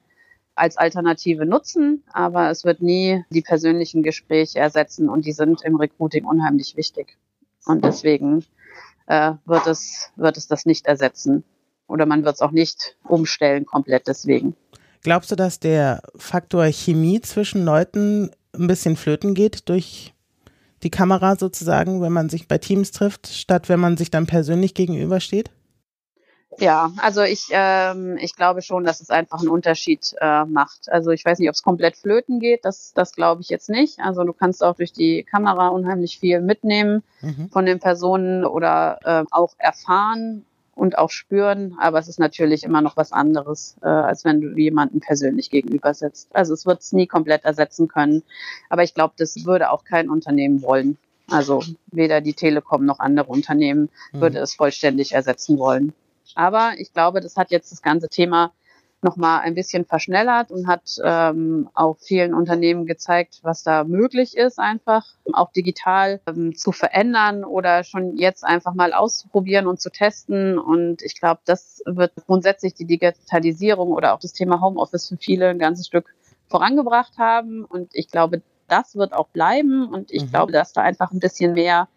als 0.55 0.77
Alternative 0.77 1.47
nutzen, 1.47 2.05
aber 2.13 2.51
es 2.51 2.65
wird 2.65 2.83
nie 2.83 3.25
die 3.31 3.43
persönlichen 3.43 4.03
Gespräche 4.03 4.59
ersetzen 4.59 5.09
und 5.09 5.25
die 5.25 5.33
sind 5.33 5.63
im 5.63 5.77
Recruiting 5.77 6.25
unheimlich 6.25 6.77
wichtig. 6.77 7.17
Und 7.65 7.85
deswegen 7.85 8.45
äh, 9.07 9.33
wird 9.47 9.67
es 9.67 10.11
wird 10.17 10.37
es 10.37 10.49
das 10.49 10.67
nicht 10.67 10.87
ersetzen 10.87 11.45
oder 11.87 12.07
man 12.07 12.25
wird 12.25 12.37
es 12.37 12.41
auch 12.41 12.53
nicht 12.53 12.97
umstellen 13.05 13.67
komplett 13.67 14.07
deswegen. 14.07 14.57
Glaubst 15.03 15.31
du, 15.31 15.37
dass 15.37 15.61
der 15.61 16.03
Faktor 16.17 16.67
Chemie 16.67 17.21
zwischen 17.21 17.65
Leuten 17.65 18.31
ein 18.55 18.67
bisschen 18.67 18.97
flöten 18.97 19.35
geht 19.35 19.69
durch 19.69 20.13
die 20.83 20.91
Kamera 20.91 21.37
sozusagen, 21.37 22.03
wenn 22.03 22.13
man 22.13 22.29
sich 22.29 22.49
bei 22.49 22.59
Teams 22.59 22.91
trifft, 22.91 23.29
statt 23.29 23.69
wenn 23.69 23.81
man 23.81 23.97
sich 23.97 24.11
dann 24.11 24.27
persönlich 24.27 24.75
gegenübersteht? 24.75 25.51
Ja, 26.59 26.91
also 26.99 27.23
ich, 27.23 27.47
ähm, 27.53 28.19
ich 28.21 28.35
glaube 28.35 28.61
schon, 28.61 28.85
dass 28.85 29.01
es 29.01 29.11
einfach 29.11 29.39
einen 29.39 29.49
Unterschied 29.49 30.15
äh, 30.21 30.45
macht. 30.45 30.91
Also 30.91 31.11
ich 31.11 31.25
weiß 31.25 31.39
nicht, 31.39 31.49
ob 31.49 31.55
es 31.55 31.63
komplett 31.63 31.97
flöten 31.97 32.41
geht, 32.41 32.65
das, 32.65 32.93
das 32.93 33.13
glaube 33.13 33.41
ich 33.41 33.49
jetzt 33.49 33.71
nicht. 33.71 34.01
Also 34.01 34.25
du 34.25 34.33
kannst 34.33 34.63
auch 34.65 34.75
durch 34.75 34.93
die 34.93 35.23
Kamera 35.23 35.69
unheimlich 35.69 36.19
viel 36.19 36.41
mitnehmen 36.41 37.03
mhm. 37.21 37.49
von 37.51 37.67
den 37.67 37.79
Personen 37.79 38.45
oder 38.45 38.99
äh, 39.05 39.25
auch 39.31 39.55
erfahren, 39.59 40.45
und 40.81 40.97
auch 40.97 41.11
spüren, 41.11 41.77
aber 41.79 41.99
es 41.99 42.09
ist 42.09 42.19
natürlich 42.19 42.65
immer 42.65 42.81
noch 42.81 42.97
was 42.97 43.13
anderes, 43.13 43.77
äh, 43.83 43.87
als 43.87 44.25
wenn 44.25 44.41
du 44.41 44.57
jemanden 44.57 45.01
persönlich 45.01 45.51
gegenüber 45.51 45.93
sitzt. 45.93 46.35
Also 46.35 46.55
es 46.55 46.65
wird 46.65 46.81
es 46.81 46.93
nie 46.93 47.07
komplett 47.07 47.45
ersetzen 47.45 47.87
können, 47.87 48.23
aber 48.71 48.83
ich 48.83 48.95
glaube, 48.95 49.13
das 49.19 49.45
würde 49.45 49.71
auch 49.71 49.85
kein 49.85 50.09
Unternehmen 50.09 50.63
wollen. 50.63 50.97
Also 51.29 51.63
weder 51.93 52.23
die 52.23 52.33
Telekom 52.33 52.87
noch 52.87 52.99
andere 52.99 53.31
Unternehmen 53.31 53.91
mhm. 54.13 54.21
würde 54.23 54.39
es 54.39 54.55
vollständig 54.55 55.13
ersetzen 55.13 55.59
wollen. 55.59 55.93
Aber 56.35 56.73
ich 56.79 56.95
glaube, 56.95 57.21
das 57.21 57.37
hat 57.37 57.51
jetzt 57.51 57.71
das 57.73 57.83
ganze 57.83 58.09
Thema 58.09 58.51
nochmal 59.03 59.41
ein 59.41 59.55
bisschen 59.55 59.85
verschnellert 59.85 60.51
und 60.51 60.67
hat 60.67 60.97
ähm, 61.03 61.69
auch 61.75 61.97
vielen 61.99 62.35
Unternehmen 62.35 62.87
gezeigt, 62.87 63.41
was 63.43 63.63
da 63.63 63.85
möglich 63.85 64.37
ist, 64.37 64.59
einfach 64.59 65.07
auch 65.33 65.53
digital 65.53 66.21
ähm, 66.27 66.55
zu 66.55 66.73
verändern 66.73 67.45
oder 67.45 67.83
schon 67.85 68.17
jetzt 68.17 68.45
einfach 68.45 68.75
mal 68.75 68.93
auszuprobieren 68.93 69.67
und 69.67 69.81
zu 69.81 69.91
testen. 69.91 70.59
Und 70.59 71.03
ich 71.03 71.19
glaube, 71.19 71.41
das 71.47 71.83
wird 71.87 72.13
grundsätzlich 72.27 72.75
die 72.75 72.87
Digitalisierung 72.87 73.91
oder 73.93 74.15
auch 74.15 74.21
das 74.21 74.33
Thema 74.33 74.61
Homeoffice 74.61 75.09
für 75.09 75.17
viele 75.17 75.49
ein 75.49 75.59
ganzes 75.59 75.87
Stück 75.87 76.15
vorangebracht 76.49 77.17
haben. 77.19 77.65
Und 77.65 77.91
ich 77.93 78.09
glaube, 78.09 78.43
das 78.69 78.97
wird 78.97 79.13
auch 79.13 79.29
bleiben. 79.29 79.89
Und 79.89 80.11
ich 80.11 80.25
mhm. 80.25 80.31
glaube, 80.31 80.53
dass 80.53 80.73
da 80.73 80.83
einfach 80.83 81.13
ein 81.13 81.21
bisschen 81.21 81.55
mehr 81.55 81.89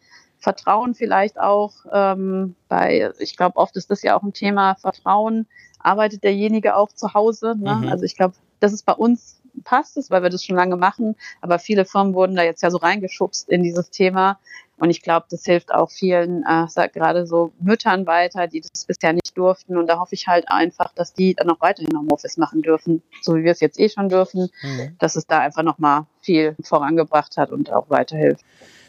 Vertrauen 0.43 0.93
vielleicht 0.93 1.39
auch 1.39 1.71
ähm, 1.91 2.55
bei, 2.67 3.11
ich 3.19 3.37
glaube, 3.37 3.57
oft 3.57 3.75
ist 3.77 3.89
das 3.89 4.03
ja 4.03 4.17
auch 4.17 4.23
ein 4.23 4.33
Thema 4.33 4.75
Vertrauen 4.75 5.47
arbeitet 5.79 6.23
derjenige 6.23 6.75
auch 6.75 6.91
zu 6.91 7.13
Hause. 7.13 7.55
Ne? 7.57 7.75
Mhm. 7.75 7.87
Also 7.89 8.03
ich 8.03 8.15
glaube, 8.15 8.35
das 8.59 8.73
ist 8.73 8.85
bei 8.85 8.93
uns 8.93 9.41
passt 9.63 9.97
es, 9.97 10.09
weil 10.09 10.23
wir 10.23 10.29
das 10.29 10.43
schon 10.43 10.55
lange 10.55 10.75
machen. 10.75 11.15
Aber 11.41 11.59
viele 11.59 11.85
Firmen 11.85 12.13
wurden 12.13 12.35
da 12.35 12.43
jetzt 12.43 12.63
ja 12.63 12.71
so 12.71 12.77
reingeschubst 12.77 13.49
in 13.49 13.63
dieses 13.63 13.89
Thema. 13.89 14.39
Und 14.77 14.89
ich 14.89 15.01
glaube, 15.01 15.27
das 15.29 15.45
hilft 15.45 15.73
auch 15.73 15.91
vielen, 15.91 16.43
äh, 16.43 16.89
gerade 16.89 17.27
so 17.27 17.53
Müttern 17.59 18.07
weiter, 18.07 18.47
die 18.47 18.61
das 18.61 18.85
bisher 18.85 19.13
nicht 19.13 19.37
durften. 19.37 19.77
Und 19.77 19.87
da 19.87 19.99
hoffe 19.99 20.15
ich 20.15 20.27
halt 20.27 20.49
einfach, 20.49 20.91
dass 20.93 21.13
die 21.13 21.35
dann 21.35 21.49
auch 21.49 21.61
weiterhin 21.61 21.97
Homeoffice 21.97 22.37
machen 22.37 22.61
dürfen, 22.61 23.03
so 23.21 23.35
wie 23.35 23.43
wir 23.43 23.51
es 23.51 23.59
jetzt 23.59 23.79
eh 23.79 23.87
schon 23.87 24.09
dürfen, 24.09 24.49
mhm. 24.61 24.95
dass 24.99 25.15
es 25.15 25.27
da 25.27 25.39
einfach 25.39 25.63
nochmal 25.63 26.05
viel 26.21 26.55
vorangebracht 26.63 27.37
hat 27.37 27.51
und 27.51 27.71
auch 27.71 27.89
weiterhilft. 27.89 28.43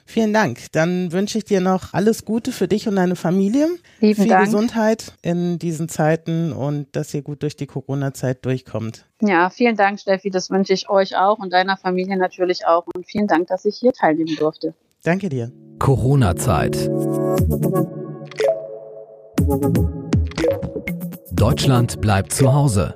Vielen 0.07 0.33
Dank. 0.33 0.67
Dann 0.73 1.12
wünsche 1.12 1.38
ich 1.38 1.45
dir 1.45 1.61
noch 1.61 1.95
alles 1.95 2.25
Gute 2.25 2.53
für 2.53 2.69
dich 2.69 2.87
und 2.88 2.97
deine 2.97 3.17
Familie. 3.17 3.69
Lieben 4.01 4.23
Viel 4.23 4.29
Dank. 4.29 4.45
Gesundheit 4.45 5.12
in 5.23 5.59
diesen 5.59 5.88
Zeiten 5.88 6.53
und 6.53 6.95
dass 6.95 7.14
ihr 7.14 7.23
gut 7.23 7.43
durch 7.43 7.57
die 7.57 7.67
Corona-Zeit 7.67 8.45
durchkommt. 8.45 9.07
Ja, 9.21 9.51
vielen 9.51 9.77
Dank, 9.77 9.99
Steffi. 10.01 10.31
Das 10.31 10.51
wünsche 10.51 10.73
ich 10.75 10.88
euch 10.88 11.17
auch 11.17 11.38
und 11.38 11.53
deiner 11.53 11.77
Familie 11.77 12.17
natürlich 12.17 12.67
auch. 12.67 12.85
Und 12.95 13.07
vielen 13.07 13.27
Dank, 13.27 13.49
dass 13.49 13.64
ich 13.64 13.77
hier 13.77 13.93
teilnehmen 13.93 14.37
durfte. 14.37 14.75
Danke 15.03 15.29
dir. 15.29 15.51
Corona-Zeit. 15.79 16.90
Deutschland 21.33 22.01
bleibt 22.01 22.33
zu 22.33 22.53
Hause. 22.53 22.95